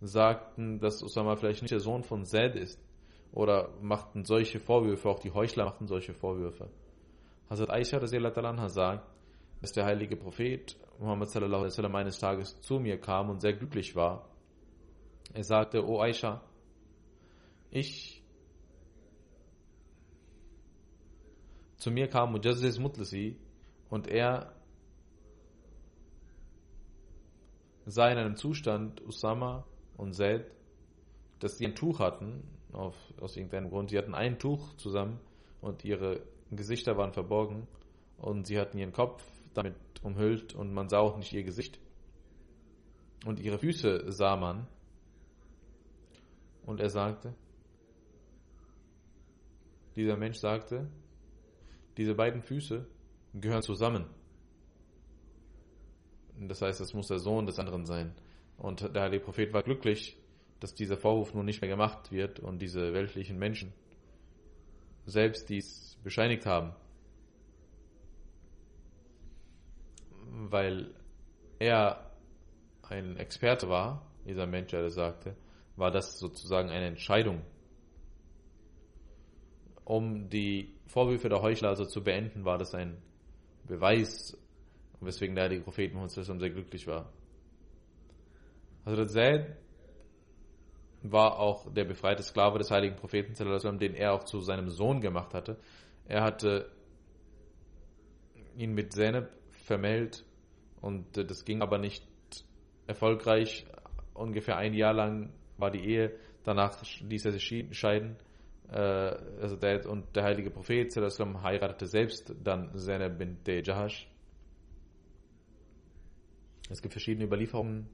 sagten, 0.00 0.80
dass 0.80 1.02
Usama 1.02 1.36
vielleicht 1.36 1.62
nicht 1.62 1.72
der 1.72 1.80
Sohn 1.80 2.02
von 2.02 2.24
Zaid 2.24 2.56
ist 2.56 2.82
oder 3.32 3.70
machten 3.80 4.24
solche 4.24 4.58
Vorwürfe, 4.58 5.08
auch 5.08 5.20
die 5.20 5.32
Heuchler 5.32 5.66
machten 5.66 5.86
solche 5.86 6.14
Vorwürfe. 6.14 6.70
Hazrat 7.48 7.70
Aisha 7.70 8.68
sagt, 8.68 9.06
dass 9.60 9.72
der 9.72 9.84
heilige 9.84 10.16
Prophet 10.16 10.76
Muhammad 10.98 11.30
sallallahu 11.30 11.60
alaihi 11.60 11.72
wasallam 11.72 11.94
eines 11.94 12.18
Tages 12.18 12.60
zu 12.60 12.78
mir 12.78 13.00
kam 13.00 13.30
und 13.30 13.40
sehr 13.40 13.54
glücklich 13.54 13.96
war. 13.96 14.28
Er 15.32 15.44
sagte, 15.44 15.86
O 15.86 16.00
Aisha, 16.00 16.42
ich 17.70 18.22
zu 21.76 21.90
mir 21.90 22.08
kam 22.08 22.32
Mujazziz 22.32 22.78
Mutlisi 22.78 23.38
und 23.88 24.08
er 24.08 24.54
sah 27.86 28.08
in 28.10 28.18
einem 28.18 28.36
Zustand 28.36 29.00
Usama 29.06 29.64
und 29.96 30.14
Zaid, 30.14 30.50
dass 31.38 31.56
sie 31.56 31.66
ein 31.66 31.74
Tuch 31.74 31.98
hatten, 31.98 32.42
auf, 32.72 32.96
aus 33.20 33.36
irgendeinem 33.36 33.70
Grund. 33.70 33.90
Sie 33.90 33.98
hatten 33.98 34.14
ein 34.14 34.38
Tuch 34.38 34.74
zusammen 34.76 35.18
und 35.60 35.84
ihre 35.84 36.22
Gesichter 36.50 36.96
waren 36.96 37.12
verborgen 37.12 37.66
und 38.18 38.46
sie 38.46 38.58
hatten 38.58 38.78
ihren 38.78 38.92
Kopf 38.92 39.24
damit 39.54 39.74
umhüllt 40.02 40.54
und 40.54 40.72
man 40.72 40.88
sah 40.88 40.98
auch 40.98 41.16
nicht 41.16 41.32
ihr 41.32 41.42
Gesicht. 41.42 41.78
Und 43.26 43.40
ihre 43.40 43.58
Füße 43.58 44.10
sah 44.12 44.36
man. 44.36 44.66
Und 46.64 46.80
er 46.80 46.90
sagte, 46.90 47.34
dieser 49.96 50.16
Mensch 50.16 50.38
sagte, 50.38 50.88
diese 51.96 52.14
beiden 52.14 52.42
Füße 52.42 52.86
gehören 53.34 53.62
zusammen. 53.62 54.06
Das 56.38 56.62
heißt, 56.62 56.80
es 56.80 56.94
muss 56.94 57.08
der 57.08 57.18
Sohn 57.18 57.46
des 57.46 57.58
anderen 57.58 57.84
sein. 57.84 58.14
Und 58.56 58.94
der 58.94 59.02
heilige 59.02 59.24
Prophet 59.24 59.52
war 59.52 59.62
glücklich, 59.62 60.16
dass 60.60 60.74
dieser 60.74 60.96
Vorwurf 60.96 61.34
nun 61.34 61.46
nicht 61.46 61.60
mehr 61.60 61.70
gemacht 61.70 62.12
wird 62.12 62.40
und 62.40 62.60
diese 62.60 62.92
weltlichen 62.92 63.38
Menschen 63.38 63.72
selbst 65.06 65.48
dies 65.48 65.98
bescheinigt 66.02 66.46
haben. 66.46 66.72
Weil 70.48 70.94
er 71.58 72.10
ein 72.82 73.16
Experte 73.18 73.68
war, 73.68 74.06
dieser 74.24 74.46
Mensch, 74.46 74.70
der 74.70 74.82
das 74.82 74.94
sagte, 74.94 75.36
war 75.76 75.90
das 75.90 76.18
sozusagen 76.18 76.70
eine 76.70 76.86
Entscheidung, 76.86 77.42
um 79.84 80.28
die 80.30 80.74
Vorwürfe 80.86 81.28
der 81.28 81.42
Heuchler 81.42 81.68
also 81.68 81.84
zu 81.84 82.02
beenden, 82.02 82.44
war 82.44 82.58
das 82.58 82.74
ein 82.74 82.96
Beweis, 83.64 84.36
weswegen 85.00 85.34
der 85.34 85.44
heilige 85.44 85.62
Prophet 85.62 85.92
Muhammad 85.92 86.10
sehr 86.10 86.50
glücklich 86.50 86.86
war. 86.86 87.12
Hazrat 88.86 89.10
Zaid 89.10 89.56
war 91.02 91.38
auch 91.38 91.72
der 91.72 91.84
befreite 91.84 92.22
Sklave 92.22 92.58
des 92.58 92.70
heiligen 92.70 92.96
Propheten, 92.96 93.34
den 93.78 93.94
er 93.94 94.14
auch 94.14 94.24
zu 94.24 94.40
seinem 94.40 94.70
Sohn 94.70 95.00
gemacht 95.00 95.34
hatte. 95.34 95.58
Er 96.06 96.22
hatte 96.22 96.70
ihn 98.56 98.74
mit 98.74 98.92
Zainab 98.92 99.28
vermählt 99.50 100.24
und 100.80 101.16
äh, 101.16 101.24
das 101.24 101.44
ging 101.44 101.62
aber 101.62 101.78
nicht 101.78 102.04
erfolgreich. 102.86 103.66
Ungefähr 104.14 104.56
ein 104.56 104.74
Jahr 104.74 104.92
lang 104.92 105.32
war 105.56 105.70
die 105.70 105.80
Ehe, 105.80 106.16
danach 106.44 106.82
ließ 107.00 107.26
er 107.26 107.32
sich 107.32 107.66
scheiden. 107.72 108.16
Äh, 108.70 108.76
also 108.76 109.56
der, 109.56 109.88
und 109.88 110.14
der 110.14 110.24
heilige 110.24 110.50
Prophet 110.50 110.92
sallam, 110.92 111.42
heiratete 111.42 111.86
selbst 111.86 112.34
dann 112.42 112.76
Zainab 112.76 113.18
bint 113.18 113.46
Jahash. 113.46 114.08
Es 116.68 116.80
gibt 116.80 116.94
verschiedene 116.94 117.24
Überlieferungen 117.24 117.88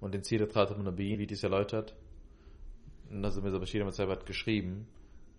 und 0.00 0.14
in 0.14 0.22
Sirat 0.22 0.52
Khatam 0.52 0.82
Nabi 0.82 1.18
wird 1.18 1.30
dies 1.30 1.42
erläutert. 1.42 1.94
Nazir 3.10 3.42
Mirza 3.42 3.58
Bashir 3.58 3.84
hat 3.84 4.26
geschrieben 4.26 4.86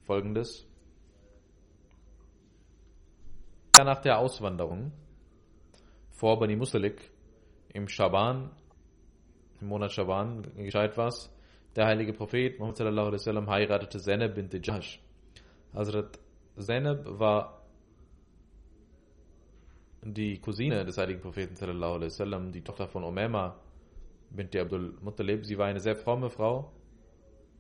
folgendes. 0.04 0.68
Nach 3.78 4.02
der 4.02 4.20
Auswanderung 4.20 4.92
vor 6.16 6.40
Bani 6.40 6.56
Musalik 6.56 7.12
im 7.74 7.88
Schaban, 7.88 8.50
im 9.62 9.68
Monat 9.68 9.92
Schaban, 9.92 10.44
gescheit 10.56 10.98
was, 10.98 11.32
der 11.76 11.88
heilige 11.88 12.14
Prophet 12.14 12.58
Muhammad 12.58 12.78
sallallahu 12.78 13.48
heiratete 13.48 14.00
Zainab 14.00 14.36
bint 14.36 14.66
Jahsh. 14.66 15.02
Hazrat 15.74 16.20
Zainab 16.58 17.20
war 17.20 17.62
die 20.02 20.40
Cousine 20.40 20.86
des 20.86 20.98
heiligen 20.98 21.20
Propheten 21.20 21.56
sallallahu 21.56 21.96
alaihi 21.96 22.12
wasallam, 22.12 22.52
die 22.52 22.62
Tochter 22.62 22.88
von 22.88 23.04
Umama 23.04 23.60
bint 24.30 24.56
Abdul 24.56 24.98
Muttalib. 25.02 25.46
Sie 25.46 25.58
war 25.58 25.68
eine 25.68 25.80
sehr 25.80 25.96
fromme 25.96 26.30
Frau, 26.30 26.72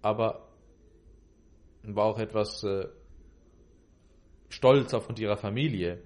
aber 0.02 0.48
war 1.84 2.06
auch 2.06 2.20
etwas 2.20 2.64
äh, 2.64 2.88
stolz 4.50 4.94
aufgrund 4.94 5.20
ihrer 5.20 5.38
Familie. 5.38 6.02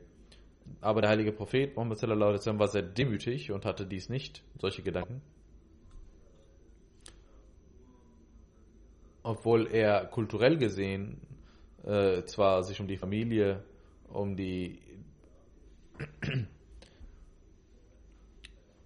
Aber 0.82 1.02
der 1.02 1.10
heilige 1.10 1.32
Prophet 1.32 1.76
Muhammad 1.76 1.98
sallallahu 2.00 2.30
alaihi 2.30 2.40
wasallam 2.40 2.60
war 2.60 2.68
sehr 2.68 2.84
demütig 2.84 3.52
und 3.52 3.66
hatte 3.66 3.86
dies 3.86 4.10
nicht, 4.10 4.44
solche 4.58 4.82
Gedanken. 4.82 5.22
Obwohl 9.24 9.68
er 9.68 10.06
kulturell 10.06 10.58
gesehen 10.58 11.22
äh, 11.84 12.24
zwar 12.24 12.64
sich 12.64 12.80
um 12.80 12.88
die 12.88 12.98
Familie, 12.98 13.64
um 14.08 14.36
die 14.36 14.80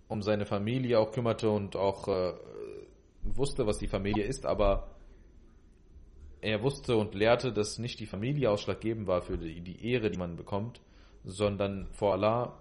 um 0.08 0.22
seine 0.22 0.46
Familie 0.46 1.00
auch 1.00 1.12
kümmerte 1.12 1.50
und 1.50 1.76
auch 1.76 2.08
äh, 2.08 2.34
wusste, 3.24 3.66
was 3.66 3.78
die 3.78 3.88
Familie 3.88 4.26
ist, 4.26 4.46
aber 4.46 4.90
er 6.42 6.62
wusste 6.62 6.98
und 6.98 7.16
lehrte, 7.16 7.54
dass 7.54 7.80
nicht 7.80 8.00
die 8.00 8.06
Familie 8.06 8.52
ausschlaggebend 8.52 9.08
war 9.08 9.22
für 9.22 9.38
die, 9.38 9.62
die 9.62 9.86
Ehre, 9.92 10.12
die 10.12 10.18
man 10.18 10.36
bekommt, 10.36 10.82
sondern 11.24 11.88
vor 11.92 12.14
Allah 12.14 12.60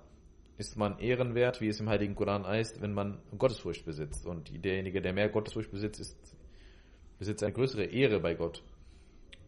ist 0.58 0.76
man 0.76 0.98
ehrenwert, 0.98 1.60
wie 1.60 1.68
es 1.68 1.80
im 1.80 1.88
Heiligen 1.88 2.14
Koran 2.14 2.46
heißt, 2.46 2.80
wenn 2.80 2.92
man 2.92 3.18
Gottesfurcht 3.36 3.84
besitzt. 3.84 4.26
Und 4.26 4.64
derjenige, 4.64 5.00
der 5.00 5.12
mehr 5.12 5.28
Gottesfurcht 5.28 5.70
besitzt, 5.70 6.00
ist, 6.00 6.36
besitzt 7.18 7.42
eine 7.42 7.52
größere 7.52 7.84
Ehre 7.84 8.20
bei 8.20 8.34
Gott. 8.34 8.62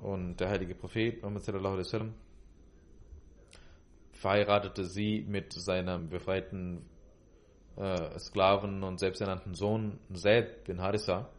Und 0.00 0.38
der 0.40 0.48
heilige 0.48 0.74
Prophet, 0.74 1.22
Muhammad 1.22 1.48
alaihi 1.48 1.78
wasallam, 1.78 2.14
verheiratete 4.12 4.84
sie 4.84 5.24
mit 5.28 5.52
seinem 5.52 6.08
befreiten 6.08 6.84
äh, 7.76 8.18
Sklaven 8.18 8.82
und 8.82 8.98
selbsternannten 8.98 9.54
Sohn 9.54 9.98
Zaid 10.12 10.64
bin 10.64 10.80
Harissa. 10.80 11.30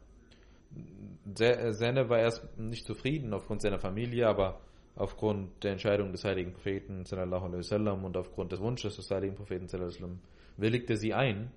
Zene 1.34 2.10
war 2.10 2.20
erst 2.20 2.58
nicht 2.58 2.86
zufrieden 2.86 3.34
aufgrund 3.34 3.62
seiner 3.62 3.80
Familie, 3.80 4.28
aber 4.28 4.62
aufgrund 4.96 5.64
der 5.64 5.74
Entscheidung 5.74 6.12
des 6.12 6.24
heiligen 6.24 6.54
Propheten 6.54 7.06
sallallahu 7.06 7.46
alaihi 7.46 7.60
wasallam 7.60 8.06
und 8.06 8.16
aufgrund 8.18 8.52
des 8.52 8.62
Wunsches 8.62 8.96
des 8.96 9.12
heiligen 9.12 9.36
Propheten 9.36 9.68
sallallahu 9.68 9.92
alaihi 9.92 10.04
wasallam 10.04 10.22
willigte 10.58 10.98
sie 10.98 11.14
ein. 11.14 11.52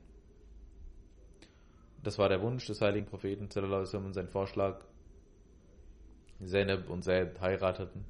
Das 2.02 2.18
war 2.18 2.28
der 2.28 2.42
Wunsch 2.42 2.66
des 2.66 2.80
heiligen 2.80 3.06
Propheten 3.06 3.50
sallallahu 3.50 3.74
alaihi 3.74 3.88
wasallam 3.88 4.06
und 4.06 4.14
sein 4.14 4.28
Vorschlag. 4.28 4.84
Zainab 6.44 6.88
und 6.88 7.02
Zaid 7.02 7.40
heirateten. 7.40 8.04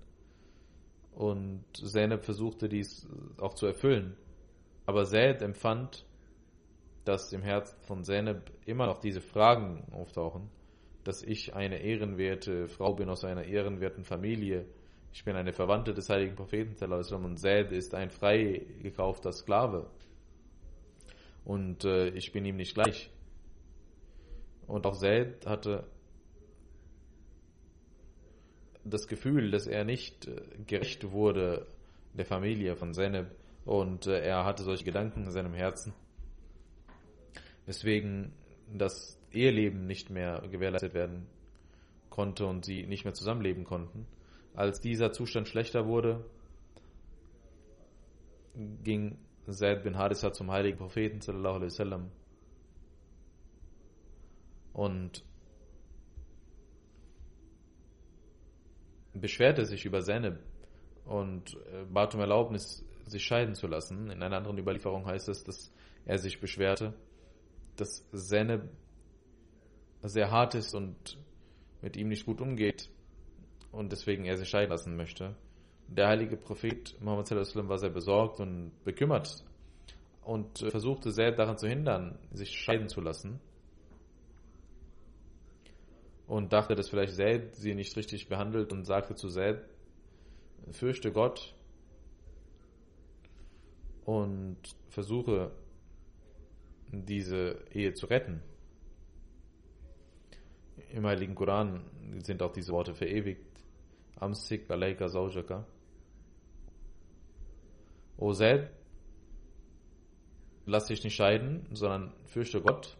Und 1.13 1.65
Zainab 1.75 2.25
versuchte 2.25 2.69
dies 2.69 3.09
auch 3.39 3.55
zu 3.55 3.67
erfüllen. 3.67 4.17
Aber 4.87 5.05
Zaid 5.05 5.43
empfand, 5.43 6.07
dass 7.05 7.33
im 7.33 7.43
Herzen 7.43 7.77
von 7.81 8.05
Zainab 8.05 8.51
immer 8.67 8.87
noch 8.87 9.01
diese 9.01 9.21
Fragen 9.21 9.83
auftauchen, 9.93 10.51
dass 11.05 11.23
ich 11.23 11.55
eine 11.55 11.79
ehrenwerte 11.79 12.69
Frau 12.69 12.95
bin 12.95 13.09
aus 13.09 13.25
einer 13.25 13.45
ehrenwerten 13.45 14.05
Familie. 14.05 14.67
Ich 15.13 15.25
bin 15.25 15.37
eine 15.37 15.53
Verwandte 15.53 15.95
des 15.95 16.09
heiligen 16.09 16.37
Propheten 16.37 16.77
und 17.25 17.39
Zaid 17.39 17.73
ist 17.73 17.95
ein 17.95 18.11
frei 18.11 18.67
gekaufter 18.83 19.33
Sklave. 19.33 19.91
Und 21.45 21.85
äh, 21.85 22.09
ich 22.11 22.33
bin 22.33 22.45
ihm 22.45 22.57
nicht 22.57 22.75
gleich. 22.75 23.11
Und 24.67 24.87
auch 24.87 24.97
Zaid 24.97 25.47
hatte 25.47 25.87
das 28.85 29.09
Gefühl, 29.09 29.51
dass 29.51 29.67
er 29.67 29.85
nicht 29.85 30.27
äh, 30.27 30.43
gerecht 30.67 31.11
wurde 31.11 31.67
der 32.13 32.27
Familie 32.27 32.77
von 32.77 32.95
Zainab 32.95 33.31
und 33.65 34.07
äh, 34.07 34.21
er 34.21 34.45
hatte 34.45 34.63
solche 34.63 34.85
Gedanken 34.85 35.25
in 35.25 35.31
seinem 35.31 35.55
Herzen, 35.55 35.93
weswegen 37.67 38.33
das 38.73 39.19
Eheleben 39.33 39.87
nicht 39.87 40.11
mehr 40.11 40.43
gewährleistet 40.51 40.95
werden 40.95 41.27
konnte 42.11 42.47
und 42.47 42.65
sie 42.65 42.87
nicht 42.87 43.05
mehr 43.05 43.15
zusammenleben 43.15 43.65
konnten. 43.65 44.07
Als 44.59 44.81
dieser 44.81 45.13
Zustand 45.13 45.47
schlechter 45.47 45.87
wurde, 45.87 46.25
ging 48.83 49.17
Zaid 49.49 49.85
bin 49.85 49.97
Harissa 49.97 50.33
zum 50.33 50.51
heiligen 50.51 50.79
Propheten 50.79 51.21
wasallam 51.21 52.11
und 54.73 55.25
beschwerte 59.15 59.65
sich 59.65 59.85
über 59.85 60.01
Zainab 60.01 60.41
und 61.05 61.55
äh, 61.73 61.85
bat 61.85 62.17
um 62.17 62.21
Erlaubnis, 62.21 62.85
sich 63.07 63.23
scheiden 63.23 63.55
zu 63.55 63.69
lassen. 63.69 64.11
In 64.11 64.25
einer 64.25 64.39
anderen 64.39 64.59
Überlieferung 64.59 65.07
heißt 65.07 65.29
es, 65.29 65.45
dass 65.45 65.73
er 66.05 66.19
sich 66.19 66.41
beschwerte, 66.41 66.95
dass 67.77 68.05
Zainab 68.11 68.69
sehr 70.03 70.33
hart 70.33 70.57
ist 70.57 70.75
und 70.75 71.17
mit 71.81 71.97
ihm 71.97 72.09
nicht 72.09 72.27
gut 72.27 72.41
umgeht 72.41 72.91
und 73.73 73.93
deswegen 73.93 74.25
er 74.25 74.37
sich 74.37 74.49
scheiden 74.49 74.71
lassen 74.71 74.97
möchte. 74.97 75.35
Der 75.89 76.09
heilige 76.09 76.37
Prophet 76.37 76.97
Muhammad 77.01 77.31
war 77.31 77.79
sehr 77.79 77.91
besorgt 77.91 78.41
und 78.41 78.73
bekümmert 78.85 79.45
und 80.23 80.63
äh, 80.63 80.71
versuchte 80.71 81.11
sehr 81.11 81.33
daran 81.33 81.57
zu 81.57 81.67
hindern, 81.67 82.19
sich 82.33 82.51
scheiden 82.51 82.89
zu 82.89 83.01
lassen 83.01 83.41
und 86.27 86.53
dachte, 86.53 86.75
dass 86.75 86.91
vielleicht 86.91 87.15
Zaid 87.15 87.57
sie 87.57 87.75
nicht 87.75 87.97
richtig 87.97 88.29
behandelt 88.29 88.73
und 88.73 88.85
sagte 88.85 89.15
zu 89.15 89.29
Zaid, 89.29 89.63
fürchte 90.73 91.11
Gott 91.11 91.55
und 94.05 94.59
versuche 94.91 95.53
diese 96.93 97.65
Ehe 97.73 97.95
zu 97.95 98.07
retten. 98.07 98.43
Im 100.93 101.07
Heiligen 101.07 101.35
Koran 101.35 101.85
sind 102.23 102.43
auch 102.43 102.53
diese 102.53 102.73
Worte 102.73 102.95
verewigt. 102.95 103.47
Amsik 104.17 104.71
alayka 104.71 105.09
zawjaka. 105.09 105.67
O 108.17 108.33
Zaid, 108.33 108.71
lass 110.67 110.87
dich 110.87 111.05
nicht 111.05 111.15
scheiden, 111.15 111.67
sondern 111.73 112.13
fürchte 112.27 112.61
Gott. 112.61 112.97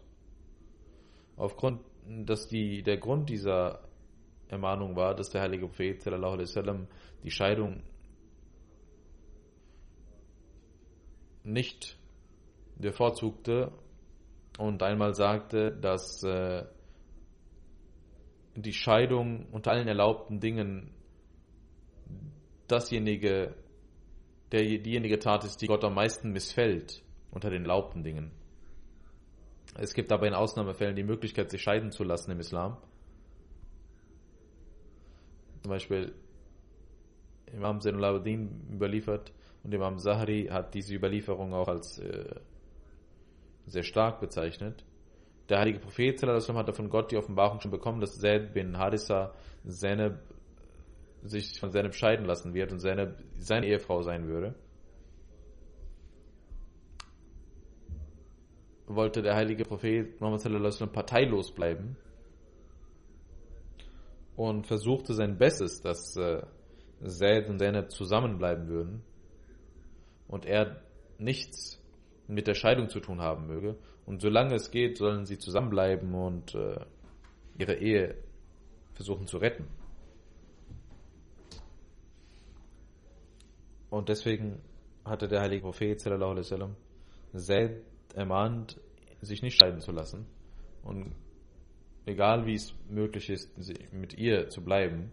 Aufgrund 1.35 1.81
dass 2.09 2.47
die, 2.47 2.81
der 2.81 2.97
Grund 2.97 3.29
dieser 3.29 3.81
Ermahnung 4.47 4.95
war, 4.95 5.13
dass 5.13 5.29
der 5.29 5.41
heilige 5.41 5.67
Prophet 5.67 6.01
sallam, 6.01 6.87
die 7.23 7.31
Scheidung 7.31 7.83
nicht 11.43 11.97
bevorzugte 12.77 13.71
und 14.57 14.81
einmal 14.81 15.13
sagte, 15.13 15.71
dass 15.71 16.23
äh, 16.23 16.65
die 18.61 18.73
Scheidung 18.73 19.47
unter 19.51 19.71
allen 19.71 19.87
erlaubten 19.87 20.39
Dingen 20.39 20.91
dasjenige, 22.67 23.55
der, 24.51 24.61
diejenige 24.61 25.19
Tat 25.19 25.43
ist, 25.43 25.61
die 25.61 25.67
Gott 25.67 25.83
am 25.83 25.95
meisten 25.95 26.31
missfällt 26.31 27.03
unter 27.31 27.49
den 27.49 27.63
erlaubten 27.63 28.03
Dingen. 28.03 28.31
Es 29.75 29.93
gibt 29.93 30.11
aber 30.11 30.27
in 30.27 30.33
Ausnahmefällen 30.33 30.95
die 30.95 31.03
Möglichkeit, 31.03 31.51
sich 31.51 31.61
scheiden 31.61 31.91
zu 31.91 32.03
lassen 32.03 32.31
im 32.31 32.39
Islam. 32.39 32.77
Zum 35.61 35.69
Beispiel 35.69 36.13
Imam 37.53 37.81
Zainul 37.81 38.23
überliefert 38.71 39.33
und 39.63 39.73
Imam 39.73 39.97
Zahri 39.99 40.47
hat 40.49 40.73
diese 40.73 40.95
Überlieferung 40.95 41.53
auch 41.53 41.67
als 41.67 41.99
äh, 41.99 42.35
sehr 43.65 43.83
stark 43.83 44.19
bezeichnet. 44.19 44.85
Der 45.49 45.59
heilige 45.59 45.79
Prophet 45.79 46.21
hat 46.21 46.75
von 46.75 46.89
Gott 46.89 47.11
die 47.11 47.17
Offenbarung 47.17 47.59
schon 47.59 47.71
bekommen, 47.71 47.99
dass 48.01 48.19
Zaid 48.19 48.53
bin 48.53 48.77
Harissa 48.77 49.33
Zeneb 49.67 50.19
sich 51.23 51.59
von 51.59 51.71
Zeneb 51.71 51.95
scheiden 51.95 52.25
lassen 52.25 52.53
wird 52.53 52.71
und 52.71 52.79
Zeneb 52.79 53.15
seine 53.39 53.65
Ehefrau 53.65 54.03
sein 54.03 54.27
würde. 54.27 54.55
Wollte 58.85 59.21
der 59.21 59.35
heilige 59.35 59.65
Prophet 59.65 60.19
Muhammad 60.21 60.93
parteilos 60.93 61.51
bleiben 61.51 61.97
und 64.35 64.65
versuchte 64.67 65.13
sein 65.13 65.37
Bestes, 65.37 65.81
dass 65.81 66.15
äh, 66.15 66.41
Zaid 67.05 67.49
und 67.49 67.59
Zeneb 67.59 67.91
zusammenbleiben 67.91 68.67
würden 68.67 69.03
und 70.27 70.45
er 70.45 70.81
nichts 71.17 71.78
mit 72.29 72.47
der 72.47 72.53
Scheidung 72.53 72.89
zu 72.89 72.99
tun 72.99 73.21
haben 73.21 73.47
möge. 73.47 73.75
Und 74.05 74.21
solange 74.21 74.55
es 74.55 74.71
geht, 74.71 74.97
sollen 74.97 75.25
sie 75.25 75.37
zusammenbleiben 75.37 76.13
und 76.13 76.55
äh, 76.55 76.79
ihre 77.57 77.75
Ehe 77.75 78.15
versuchen 78.93 79.27
zu 79.27 79.37
retten. 79.37 79.67
Und 83.89 84.09
deswegen 84.09 84.61
hatte 85.03 85.27
der 85.27 85.41
heilige 85.41 85.63
Prophet 85.63 85.99
sallallahu 85.99 86.31
alaihi 86.31 86.45
wasallam 86.45 86.75
Zaid 87.35 87.81
ermahnt, 88.13 88.79
sich 89.21 89.41
nicht 89.41 89.59
scheiden 89.59 89.81
zu 89.81 89.91
lassen 89.91 90.27
und 90.83 91.15
egal 92.05 92.45
wie 92.45 92.53
es 92.53 92.73
möglich 92.87 93.29
ist, 93.29 93.51
mit 93.91 94.13
ihr 94.13 94.49
zu 94.49 94.63
bleiben. 94.63 95.11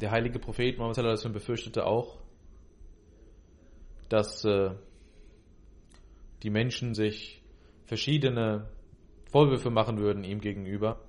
Der 0.00 0.10
heilige 0.10 0.38
Prophet 0.38 0.76
Muhammad 0.76 0.96
sallallahu 0.96 1.12
alaihi 1.12 1.18
wasallam 1.20 1.32
befürchtete 1.32 1.86
auch, 1.86 2.23
dass 4.14 4.44
äh, 4.44 4.70
die 6.44 6.50
Menschen 6.50 6.94
sich 6.94 7.42
verschiedene 7.84 8.68
Vorwürfe 9.24 9.70
machen 9.70 9.98
würden 9.98 10.22
ihm 10.22 10.40
gegenüber, 10.40 11.00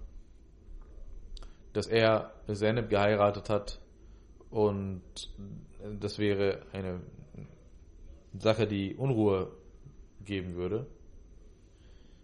dass 1.71 1.85
er 1.85 2.33
Zeynep 2.51 2.89
geheiratet 2.89 3.51
hat 3.51 3.79
und 4.49 5.03
das 5.99 6.17
wäre 6.17 6.65
eine 6.73 6.99
Sache, 8.39 8.65
die 8.65 8.95
Unruhe 8.95 9.55
geben 10.23 10.55
würde. 10.55 10.87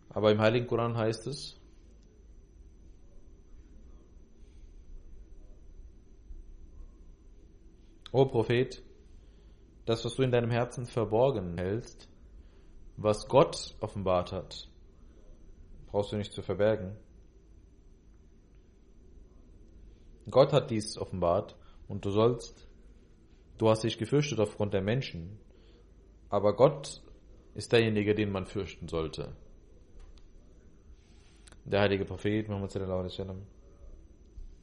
Aber 0.09 0.31
im 0.31 0.41
Heiligen 0.41 0.65
Koran 0.65 0.97
heißt 0.97 1.27
es, 1.27 1.59
O 8.11 8.25
Prophet, 8.25 8.81
das, 9.85 10.05
was 10.05 10.15
du 10.15 10.23
in 10.23 10.31
deinem 10.31 10.51
Herzen 10.51 10.85
verborgen 10.85 11.57
hältst, 11.57 12.07
was 12.97 13.27
Gott 13.27 13.75
offenbart 13.79 14.31
hat, 14.31 14.69
brauchst 15.87 16.11
du 16.11 16.17
nicht 16.17 16.33
zu 16.33 16.41
verbergen. 16.41 16.95
Gott 20.29 20.53
hat 20.53 20.69
dies 20.69 20.97
offenbart 20.97 21.55
und 21.87 22.05
du 22.05 22.11
sollst, 22.11 22.67
du 23.57 23.69
hast 23.69 23.83
dich 23.83 23.97
gefürchtet 23.97 24.39
aufgrund 24.39 24.73
der 24.73 24.81
Menschen, 24.81 25.39
aber 26.29 26.55
Gott 26.55 27.01
ist 27.55 27.71
derjenige, 27.71 28.15
den 28.15 28.31
man 28.31 28.45
fürchten 28.45 28.87
sollte. 28.87 29.35
Der 31.65 31.81
heilige 31.81 32.05
Prophet 32.05 32.47
Muhammad 32.47 32.71
sallallahu 32.71 32.99
alaihi 32.99 33.11
wasallam 33.11 33.47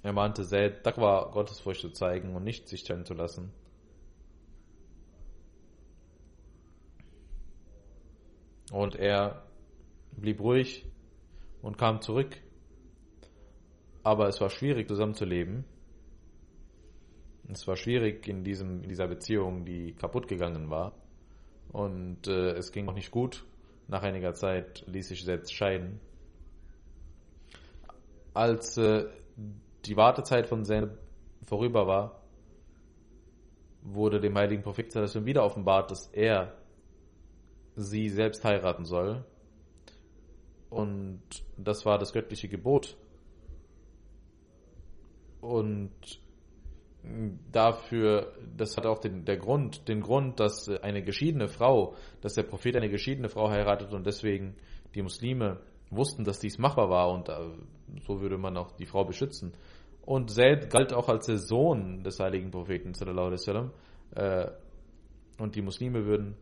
er 0.03 0.12
mahnte 0.12 0.45
Zaid, 0.45 0.85
Taqwa 0.85 1.31
Gottesfurcht 1.33 1.81
zu 1.81 1.91
zeigen 1.91 2.35
und 2.35 2.45
nicht 2.45 2.69
sich 2.69 2.85
trennen 2.85 3.05
zu 3.05 3.14
lassen. 3.14 3.53
Und 8.73 8.97
er 8.97 9.43
blieb 10.12 10.41
ruhig 10.41 10.87
und 11.62 11.79
kam 11.79 12.01
zurück. 12.01 12.37
Aber 14.03 14.29
es 14.29 14.41
war 14.41 14.51
schwierig 14.51 14.89
zusammenzuleben. 14.89 15.64
Es 17.51 17.66
war 17.66 17.77
schwierig 17.77 18.29
in, 18.29 18.45
diesem, 18.45 18.83
in 18.83 18.89
dieser 18.89 19.09
Beziehung, 19.09 19.64
die 19.64 19.95
kaputt 19.95 20.29
gegangen 20.29 20.71
war. 20.71 20.93
Und 21.73 22.27
äh, 22.27 22.53
es 22.53 22.73
ging 22.73 22.89
auch 22.89 22.95
nicht 22.95 23.11
gut. 23.11 23.45
Nach 23.87 24.03
einiger 24.03 24.35
Zeit 24.35 24.85
ließ 24.87 25.09
sich 25.09 25.25
selbst 25.25 25.55
scheiden. 25.55 26.01
Als 28.35 28.77
äh, 28.77 29.07
die 29.87 29.97
Wartezeit 29.97 30.47
von 30.47 30.64
Zainab 30.64 30.99
vorüber 31.47 31.87
war, 31.87 32.23
wurde 33.83 34.21
dem 34.21 34.37
heiligen 34.37 34.62
Prophet 34.62 34.95
wieder 35.25 35.45
offenbart, 35.45 35.91
dass 35.91 36.09
er 36.09 36.58
sie 37.79 38.09
selbst 38.09 38.45
heiraten 38.45 38.85
soll. 38.85 39.24
Und 40.70 41.22
das 41.57 41.87
war 41.87 41.99
das 41.99 42.12
göttliche 42.12 42.49
Gebot. 42.49 42.97
Und 45.41 45.93
dafür, 47.53 48.33
das 48.57 48.76
hat 48.76 48.85
auch 48.85 48.99
den, 48.99 49.24
der 49.24 49.37
Grund, 49.37 49.89
den 49.89 50.01
Grund, 50.01 50.41
dass 50.41 50.68
eine 50.68 51.03
geschiedene 51.03 51.49
Frau, 51.49 51.95
dass 52.20 52.35
der 52.35 52.43
Prophet 52.43 52.76
eine 52.76 52.91
geschiedene 52.91 53.29
Frau 53.29 53.49
heiratet 53.49 53.95
und 53.95 54.07
deswegen 54.07 54.57
die 54.95 55.03
Muslime 55.03 55.61
wussten, 55.91 56.24
dass 56.24 56.41
dies 56.41 56.59
machbar 56.59 56.91
war 56.91 57.11
und 57.11 57.29
äh, 57.29 57.35
so 58.07 58.20
würde 58.20 58.37
man 58.37 58.57
auch 58.57 58.72
die 58.72 58.87
Frau 58.87 59.05
beschützen. 59.05 59.55
Und 60.05 60.31
Zaid 60.31 60.70
galt 60.70 60.93
auch 60.93 61.09
als 61.09 61.26
der 61.26 61.39
Sohn 61.39 62.03
des 62.03 62.18
heiligen 62.18 62.51
Propheten 62.51 62.95
sallallahu 62.95 63.26
alaihi 63.26 63.41
wasallam. 63.41 63.70
Äh, 64.14 64.51
und 65.39 65.55
die 65.55 65.62
Muslime 65.62 66.05
würden 66.05 66.35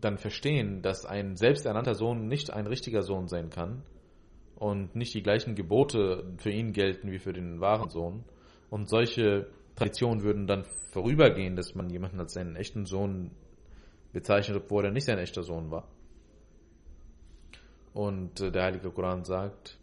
dann 0.00 0.18
verstehen, 0.18 0.82
dass 0.82 1.04
ein 1.04 1.36
selbsternannter 1.36 1.94
Sohn 1.94 2.26
nicht 2.26 2.52
ein 2.52 2.66
richtiger 2.66 3.02
Sohn 3.02 3.28
sein 3.28 3.50
kann 3.50 3.82
und 4.56 4.94
nicht 4.94 5.14
die 5.14 5.22
gleichen 5.22 5.54
Gebote 5.54 6.34
für 6.38 6.50
ihn 6.50 6.72
gelten 6.72 7.10
wie 7.10 7.18
für 7.18 7.32
den 7.32 7.60
wahren 7.60 7.90
Sohn. 7.90 8.24
Und 8.70 8.88
solche 8.88 9.48
Traditionen 9.76 10.22
würden 10.22 10.46
dann 10.46 10.64
vorübergehen, 10.92 11.56
dass 11.56 11.74
man 11.74 11.90
jemanden 11.90 12.20
als 12.20 12.34
seinen 12.34 12.56
echten 12.56 12.86
Sohn 12.86 13.30
bezeichnet, 14.12 14.56
obwohl 14.56 14.84
er 14.84 14.92
nicht 14.92 15.06
sein 15.06 15.18
echter 15.18 15.42
Sohn 15.42 15.70
war. 15.70 15.88
Und 17.92 18.40
äh, 18.40 18.50
der 18.50 18.64
Heilige 18.64 18.90
Koran 18.90 19.24
sagt, 19.24 19.78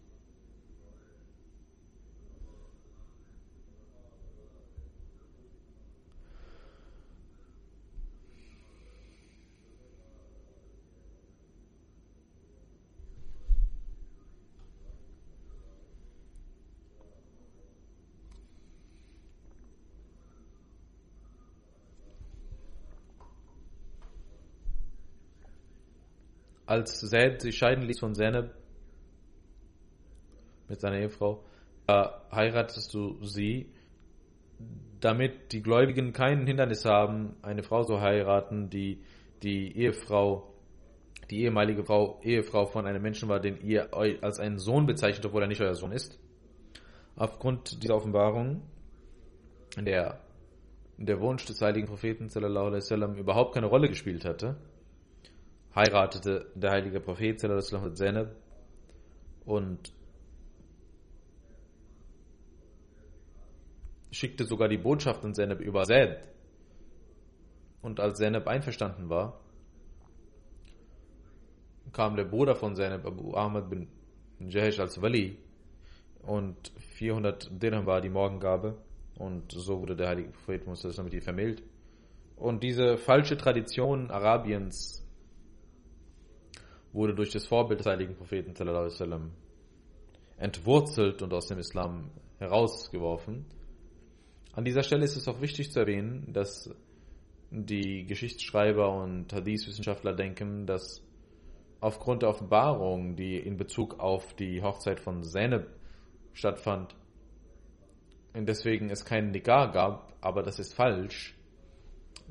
als 26.71 27.01
Zaid 27.01 27.41
sich 27.41 27.57
scheiden 27.57 27.83
ließ 27.83 27.99
von 27.99 28.15
Zainab 28.15 28.49
mit 30.69 30.79
seiner 30.79 30.99
Ehefrau, 30.99 31.43
da 31.85 32.25
heiratest 32.31 32.93
du 32.93 33.21
sie, 33.25 33.73
damit 35.01 35.51
die 35.51 35.61
Gläubigen 35.61 36.13
kein 36.13 36.47
Hindernis 36.47 36.85
haben, 36.85 37.35
eine 37.41 37.61
Frau 37.61 37.83
zu 37.83 37.99
heiraten, 37.99 38.69
die 38.69 39.03
die 39.43 39.75
Ehefrau, 39.77 40.53
die 41.29 41.41
ehemalige 41.41 41.83
Frau, 41.83 42.21
Ehefrau 42.23 42.67
von 42.67 42.85
einem 42.85 43.01
Menschen 43.01 43.27
war, 43.27 43.41
den 43.41 43.59
ihr 43.61 43.93
als 43.93 44.39
einen 44.39 44.57
Sohn 44.57 44.85
bezeichnet, 44.85 45.25
obwohl 45.25 45.41
er 45.41 45.49
nicht 45.49 45.61
euer 45.61 45.75
Sohn 45.75 45.91
ist. 45.91 46.17
Aufgrund 47.17 47.83
dieser 47.83 47.95
Offenbarung, 47.95 48.61
in 49.75 49.83
der 49.83 50.21
der 50.97 51.19
Wunsch 51.19 51.45
des 51.45 51.59
heiligen 51.61 51.87
Propheten 51.87 52.29
wasallam 52.33 53.15
überhaupt 53.15 53.55
keine 53.55 53.65
Rolle 53.65 53.89
gespielt 53.89 54.23
hatte, 54.23 54.55
heiratete 55.75 56.51
der 56.55 56.71
heilige 56.71 56.99
Prophet 56.99 57.41
mit 57.43 57.97
Zainab 57.97 58.35
und 59.45 59.93
schickte 64.11 64.43
sogar 64.45 64.67
die 64.67 64.77
Botschaft 64.77 65.23
an 65.23 65.33
Zainab 65.33 65.59
über 65.59 65.83
Zaid. 65.83 66.27
Und 67.81 67.99
als 67.99 68.19
Zainab 68.19 68.47
einverstanden 68.47 69.09
war, 69.09 69.39
kam 71.93 72.15
der 72.15 72.25
Bruder 72.25 72.55
von 72.55 72.75
Zainab, 72.75 73.05
Abu 73.05 73.33
Ahmad 73.33 73.69
bin 73.69 73.87
Jahish 74.39 74.79
als 74.79 75.01
Wali 75.01 75.37
und 76.21 76.71
400 76.95 77.61
Dirham 77.61 77.85
war 77.85 78.01
die 78.01 78.09
Morgengabe 78.09 78.77
und 79.17 79.51
so 79.51 79.79
wurde 79.79 79.95
der 79.95 80.09
heilige 80.09 80.29
Prophet 80.29 80.67
mit 81.03 81.13
ihr 81.13 81.21
vermählt. 81.21 81.63
Und 82.35 82.63
diese 82.63 82.97
falsche 82.97 83.37
Tradition 83.37 84.09
Arabiens 84.09 85.05
wurde 86.93 87.15
durch 87.15 87.31
das 87.31 87.45
Vorbild 87.45 87.79
des 87.79 87.87
heiligen 87.87 88.15
Propheten 88.15 88.53
sallam, 88.55 89.31
entwurzelt 90.37 91.21
und 91.21 91.33
aus 91.33 91.47
dem 91.47 91.59
Islam 91.59 92.11
herausgeworfen. 92.39 93.45
An 94.53 94.65
dieser 94.65 94.83
Stelle 94.83 95.05
ist 95.05 95.15
es 95.15 95.27
auch 95.27 95.41
wichtig 95.41 95.71
zu 95.71 95.79
erwähnen, 95.79 96.33
dass 96.33 96.73
die 97.51 98.05
Geschichtsschreiber 98.05 98.91
und 98.91 99.31
Hadith-Wissenschaftler 99.31 100.13
denken, 100.13 100.65
dass 100.65 101.03
aufgrund 101.79 102.21
der 102.21 102.29
Offenbarung, 102.29 103.15
die 103.15 103.37
in 103.37 103.57
Bezug 103.57 103.99
auf 103.99 104.33
die 104.35 104.61
Hochzeit 104.61 104.99
von 104.99 105.23
Zainab 105.23 105.67
stattfand, 106.33 106.95
deswegen 108.35 108.89
es 108.89 109.05
keinen 109.05 109.31
Nikah 109.31 109.67
gab, 109.67 110.13
aber 110.21 110.43
das 110.43 110.59
ist 110.59 110.73
falsch, 110.73 111.35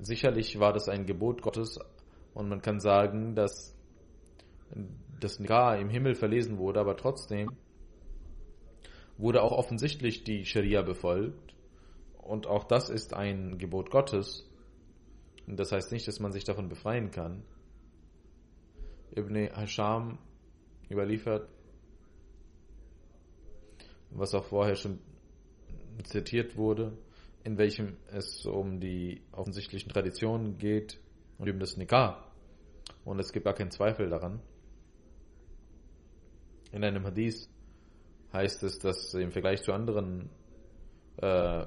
Sicherlich 0.03 0.59
war 0.59 0.73
das 0.73 0.89
ein 0.89 1.05
Gebot 1.05 1.43
Gottes 1.43 1.79
und 2.33 2.49
man 2.49 2.63
kann 2.63 2.81
sagen, 2.81 3.35
dass 3.35 3.77
das 5.21 5.39
Nikah 5.39 5.77
im 5.77 5.91
Himmel 5.91 6.15
verlesen 6.15 6.59
wurde, 6.59 6.81
aber 6.81 6.97
trotzdem 6.97 7.51
wurde 9.19 9.43
auch 9.43 9.53
offensichtlich 9.53 10.25
die 10.25 10.45
Scharia 10.45 10.83
befolgt 10.83 11.55
und 12.17 12.47
auch 12.47 12.65
das 12.65 12.89
ist 12.89 13.15
ein 13.15 13.59
Gebot 13.59 13.91
Gottes. 13.91 14.49
Das 15.47 15.73
heißt 15.73 15.93
nicht, 15.93 16.07
dass 16.07 16.21
man 16.21 16.33
sich 16.33 16.45
davon 16.45 16.69
befreien 16.69 17.11
kann. 17.11 17.43
Ibn 19.17 19.35
Hasham 19.35 20.19
überliefert, 20.89 21.49
was 24.11 24.35
auch 24.35 24.45
vorher 24.45 24.77
schon 24.77 25.01
zitiert 26.05 26.57
wurde, 26.57 26.97
in 27.43 27.59
welchem 27.59 27.97
es 28.13 28.47
um 28.47 28.81
die 28.81 29.23
offensichtlichen 29.33 29.91
Traditionen 29.91 30.59
geht 30.59 31.01
und 31.39 31.51
um 31.51 31.59
das 31.59 31.77
Nikah. 31.77 32.25
Und 33.05 33.19
es 33.19 33.33
gibt 33.33 33.45
gar 33.45 33.55
keinen 33.55 33.71
Zweifel 33.71 34.09
daran. 34.09 34.41
In 36.73 36.85
einem 36.85 37.05
Hadith 37.05 37.49
heißt 38.33 38.63
es, 38.63 38.79
dass 38.79 39.13
im 39.15 39.31
Vergleich 39.33 39.63
zu 39.63 39.73
anderen 39.73 40.31
äh, 41.17 41.65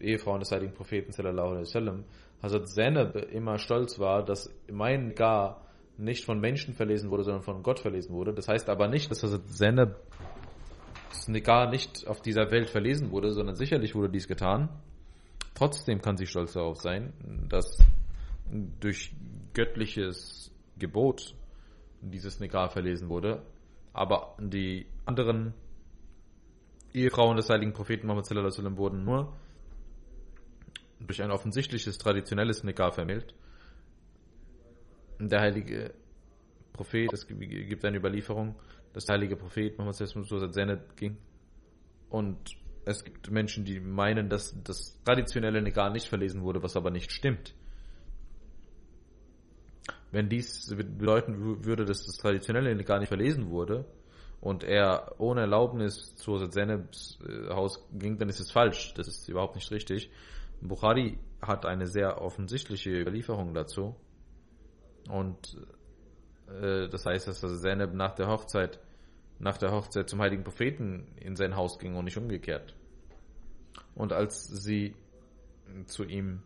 Ehefrauen 0.00 0.40
des 0.40 0.52
heiligen 0.52 0.72
Propheten 0.72 1.12
sallallahu 1.12 1.48
alaihi 1.48 1.62
wasallam 1.62 2.04
Hazrat 2.42 2.68
Zainab 2.68 3.16
immer 3.32 3.58
stolz 3.58 3.98
war, 3.98 4.24
dass 4.24 4.48
mein 4.70 5.14
Gar 5.14 5.66
nicht 5.96 6.24
von 6.24 6.38
Menschen 6.38 6.74
verlesen 6.74 7.10
wurde, 7.10 7.24
sondern 7.24 7.42
von 7.42 7.62
Gott 7.64 7.80
verlesen 7.80 8.14
wurde. 8.14 8.32
Das 8.32 8.46
heißt 8.46 8.68
aber 8.70 8.86
nicht, 8.86 9.10
dass 9.10 9.22
Hazrat 9.22 9.48
Zainab 9.48 9.96
Gar 11.42 11.70
nicht 11.70 12.06
auf 12.06 12.22
dieser 12.22 12.50
Welt 12.50 12.70
verlesen 12.70 13.10
wurde, 13.10 13.32
sondern 13.32 13.54
sicherlich 13.54 13.94
wurde 13.94 14.08
dies 14.08 14.28
getan. 14.28 14.70
Trotzdem 15.54 16.00
kann 16.00 16.16
sie 16.16 16.26
stolz 16.26 16.52
darauf 16.52 16.80
sein, 16.80 17.12
dass 17.48 17.78
durch 18.80 19.12
göttliches 19.52 20.50
Gebot 20.78 21.34
dieses 22.00 22.40
Nikah 22.40 22.68
verlesen 22.68 23.08
wurde. 23.08 23.42
Aber 23.98 24.36
die 24.38 24.86
anderen 25.06 25.54
Ehefrauen 26.94 27.36
des 27.36 27.50
heiligen 27.50 27.72
Propheten 27.72 28.06
Muhammad 28.06 28.30
wurden 28.76 29.04
nur 29.04 29.36
durch 31.00 31.20
ein 31.20 31.32
offensichtliches 31.32 31.98
traditionelles 31.98 32.62
Nikah 32.62 32.92
vermählt. 32.92 33.34
Der 35.18 35.40
heilige 35.40 35.94
Prophet, 36.72 37.12
es 37.12 37.26
gibt 37.26 37.84
eine 37.84 37.96
Überlieferung, 37.96 38.54
dass 38.92 39.06
der 39.06 39.14
heilige 39.14 39.34
Prophet 39.34 39.76
Muhammad 39.76 39.98
wasallam 40.00 40.78
ging 40.94 41.18
und 42.08 42.38
es 42.84 43.02
gibt 43.02 43.28
Menschen, 43.32 43.64
die 43.64 43.80
meinen, 43.80 44.28
dass 44.28 44.54
das 44.62 45.02
traditionelle 45.04 45.60
Nikah 45.60 45.90
nicht 45.90 46.06
verlesen 46.06 46.42
wurde, 46.42 46.62
was 46.62 46.76
aber 46.76 46.92
nicht 46.92 47.10
stimmt. 47.10 47.52
Wenn 50.10 50.28
dies 50.28 50.74
bedeuten 50.74 51.64
würde, 51.64 51.84
dass 51.84 52.06
das 52.06 52.16
traditionelle 52.16 52.74
Nikah 52.74 52.98
nicht 52.98 53.08
verlesen 53.08 53.50
wurde, 53.50 53.84
und 54.40 54.62
er 54.62 55.14
ohne 55.18 55.42
Erlaubnis 55.42 56.14
zu 56.16 56.46
Zenebs 56.48 57.18
äh, 57.26 57.48
Haus 57.52 57.84
ging, 57.92 58.18
dann 58.18 58.28
ist 58.28 58.40
es 58.40 58.52
falsch. 58.52 58.94
Das 58.94 59.08
ist 59.08 59.28
überhaupt 59.28 59.56
nicht 59.56 59.70
richtig. 59.70 60.10
Bukhari 60.60 61.18
hat 61.42 61.66
eine 61.66 61.86
sehr 61.86 62.20
offensichtliche 62.20 62.90
Überlieferung 62.90 63.54
dazu. 63.54 63.96
Und 65.08 65.56
äh, 66.48 66.88
das 66.88 67.04
heißt, 67.04 67.26
dass 67.26 67.40
Zeneb 67.40 67.94
nach 67.94 68.14
der 68.14 68.28
Hochzeit, 68.28 68.78
nach 69.38 69.58
der 69.58 69.72
Hochzeit 69.72 70.08
zum 70.08 70.20
heiligen 70.20 70.44
Propheten 70.44 71.08
in 71.16 71.34
sein 71.34 71.56
Haus 71.56 71.78
ging 71.78 71.96
und 71.96 72.04
nicht 72.04 72.16
umgekehrt. 72.16 72.74
Und 73.94 74.12
als 74.12 74.44
sie 74.46 74.94
zu 75.86 76.04
ihm 76.04 76.42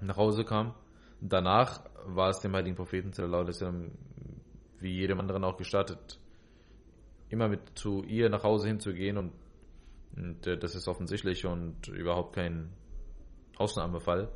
nach 0.00 0.16
Hause 0.16 0.44
kam, 0.44 0.74
danach 1.22 1.84
war 2.04 2.30
es 2.30 2.40
dem 2.40 2.54
heiligen 2.54 2.76
Propheten 2.76 3.12
wie 4.78 4.92
jedem 4.96 5.20
anderen 5.20 5.44
auch 5.44 5.56
gestattet, 5.56 6.18
immer 7.28 7.48
mit 7.48 7.60
zu 7.78 8.02
ihr 8.02 8.28
nach 8.28 8.42
Hause 8.42 8.68
hinzugehen 8.68 9.16
und, 9.16 9.32
und 10.16 10.46
äh, 10.46 10.58
das 10.58 10.74
ist 10.74 10.88
offensichtlich 10.88 11.46
und 11.46 11.88
überhaupt 11.88 12.34
kein 12.34 12.72
Ausnahmefall. 13.56 14.28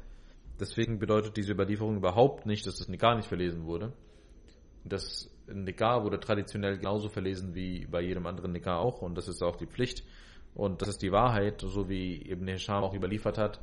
Deswegen 0.60 0.98
bedeutet 0.98 1.36
diese 1.36 1.52
Überlieferung 1.52 1.96
überhaupt 1.96 2.46
nicht, 2.46 2.66
dass 2.66 2.76
das 2.76 2.88
Nikah 2.88 3.16
nicht 3.16 3.28
verlesen 3.28 3.66
wurde. 3.66 3.92
Das 4.84 5.30
Nikah 5.48 6.04
wurde 6.04 6.20
traditionell 6.20 6.78
genauso 6.78 7.08
verlesen 7.08 7.54
wie 7.54 7.86
bei 7.86 8.00
jedem 8.00 8.26
anderen 8.26 8.52
Nikah 8.52 8.78
auch 8.78 9.02
und 9.02 9.16
das 9.16 9.28
ist 9.28 9.42
auch 9.42 9.56
die 9.56 9.66
Pflicht 9.66 10.04
und 10.54 10.80
das 10.80 10.88
ist 10.88 11.02
die 11.02 11.12
Wahrheit, 11.12 11.60
so 11.60 11.88
wie 11.88 12.30
Ibn 12.30 12.48
Hisham 12.48 12.84
auch 12.84 12.94
überliefert 12.94 13.36
hat. 13.36 13.60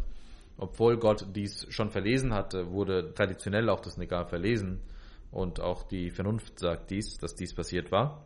Obwohl 0.58 0.98
Gott 0.98 1.28
dies 1.36 1.66
schon 1.70 1.90
verlesen 1.90 2.34
hatte, 2.34 2.72
wurde 2.72 3.14
traditionell 3.14 3.70
auch 3.70 3.80
das 3.80 3.98
Nikah 3.98 4.26
verlesen 4.26 4.82
und 5.32 5.60
auch 5.60 5.84
die 5.84 6.12
Vernunft 6.12 6.60
sagt 6.60 6.92
dies, 6.92 7.18
dass 7.18 7.36
dies 7.36 7.54
passiert 7.54 7.92
war 7.92 8.24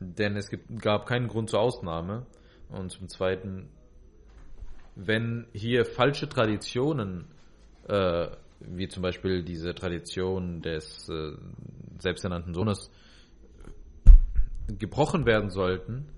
denn 0.00 0.36
es 0.36 0.50
gab 0.80 1.06
keinen 1.06 1.28
Grund 1.28 1.50
zur 1.50 1.60
Ausnahme. 1.60 2.26
Und 2.68 2.90
zum 2.90 3.08
Zweiten, 3.08 3.68
wenn 4.94 5.46
hier 5.52 5.84
falsche 5.84 6.28
Traditionen, 6.28 7.26
äh, 7.88 8.28
wie 8.60 8.88
zum 8.88 9.02
Beispiel 9.02 9.42
diese 9.42 9.74
Tradition 9.74 10.60
des 10.60 11.08
äh, 11.08 11.32
selbsternannten 11.98 12.54
Sohnes, 12.54 12.90
gebrochen 14.66 15.24
werden 15.24 15.50
sollten, 15.50 16.08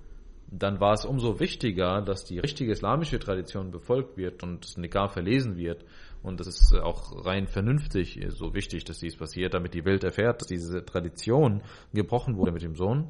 dann 0.50 0.80
war 0.80 0.94
es 0.94 1.04
umso 1.04 1.38
wichtiger, 1.38 2.02
dass 2.02 2.24
die 2.24 2.40
richtige 2.40 2.72
islamische 2.72 3.18
Tradition 3.18 3.70
befolgt 3.70 4.16
wird 4.16 4.42
und 4.42 4.64
das 4.64 4.76
Nikah 4.76 5.08
verlesen 5.08 5.56
wird. 5.56 5.84
Und 6.22 6.40
das 6.40 6.48
ist 6.48 6.74
auch 6.74 7.24
rein 7.24 7.46
vernünftig 7.46 8.20
so 8.28 8.52
wichtig, 8.52 8.84
dass 8.84 8.98
dies 8.98 9.16
passiert, 9.16 9.54
damit 9.54 9.74
die 9.74 9.84
Welt 9.84 10.04
erfährt, 10.04 10.40
dass 10.40 10.48
diese 10.48 10.84
Tradition 10.84 11.62
gebrochen 11.92 12.36
wurde 12.36 12.52
mit 12.52 12.62
dem 12.62 12.74
Sohn 12.74 13.08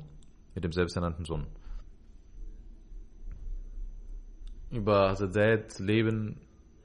mit 0.55 0.65
dem 0.65 0.73
selbsternannten 0.73 1.25
Sohn. 1.25 1.47
Über 4.71 5.11
Hazrat 5.11 5.33
Zaid 5.33 5.79
Leben 5.79 6.41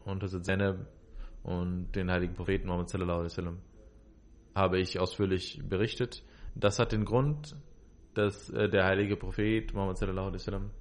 und 0.06 0.24
Hazrat 0.24 0.46
Zainab 0.46 0.88
und 1.44 1.92
den 1.96 2.10
heiligen 2.10 2.34
Propheten 2.34 2.68
Muhammad 2.68 2.92
habe 4.56 4.80
ich 4.80 5.00
ausführlich 5.00 5.62
berichtet. 5.68 6.24
Das 6.56 6.80
hat 6.80 6.94
den 6.94 7.06
Grund, 7.06 7.56
dass 8.18 8.50
äh, 8.50 8.70
der 8.70 8.86
heilige 8.86 9.18
Prophet 9.18 9.74
Muhammad 9.74 9.98
sallallahu 9.98 10.28
alaihi 10.28 10.40
wasallam 10.40 10.72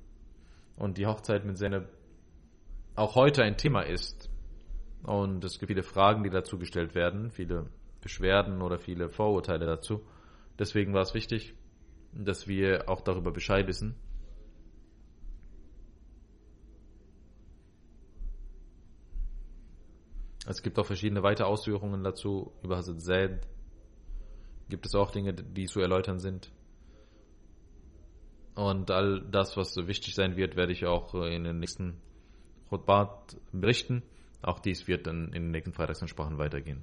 und 0.77 0.99
die 0.99 1.07
Hochzeit 1.07 1.45
mit 1.45 1.59
Zainab 1.59 1.89
auch 2.95 3.15
heute 3.15 3.43
ein 3.43 3.57
Thema 3.57 3.83
ist. 3.83 4.31
Und 5.03 5.45
es 5.45 5.59
gibt 5.59 5.71
viele 5.71 5.83
Fragen, 5.83 6.23
die 6.23 6.31
dazu 6.31 6.59
gestellt 6.59 6.95
werden, 6.95 7.31
viele 7.31 7.67
Beschwerden 8.01 8.63
oder 8.63 8.79
viele 8.79 9.11
Vorurteile 9.11 9.67
dazu. 9.67 10.07
Deswegen 10.59 10.95
war 10.95 11.03
es 11.03 11.15
wichtig, 11.15 11.55
dass 12.13 12.47
wir 12.47 12.89
auch 12.89 13.01
darüber 13.01 13.33
Bescheid 13.33 13.67
wissen. 13.67 13.97
Es 20.47 20.63
gibt 20.63 20.79
auch 20.79 20.87
verschiedene 20.87 21.23
weitere 21.23 21.47
Ausführungen 21.47 22.05
dazu. 22.05 22.53
Über 22.63 22.77
Hazrat 22.77 23.01
Zaid 23.01 23.49
gibt 24.69 24.87
es 24.87 24.95
auch 24.95 25.11
Dinge, 25.11 25.33
die 25.33 25.67
zu 25.67 25.81
erläutern 25.81 26.19
sind. 26.19 26.53
Und 28.55 28.91
all 28.91 29.21
das, 29.31 29.57
was 29.57 29.77
wichtig 29.77 30.15
sein 30.15 30.37
wird, 30.37 30.57
werde 30.57 30.73
ich 30.73 30.87
auch 30.87 31.15
in 31.15 31.45
den 31.45 31.59
nächsten 31.59 32.01
Khutbat 32.69 33.37
berichten. 33.53 34.03
Auch 34.43 34.61
dies 34.61 34.87
wird 34.87 35.07
dann 35.07 35.27
in 35.29 35.45
den 35.45 35.51
nächsten 35.51 35.73
Freitagsansprachen 35.73 36.39
weitergehen. 36.39 36.83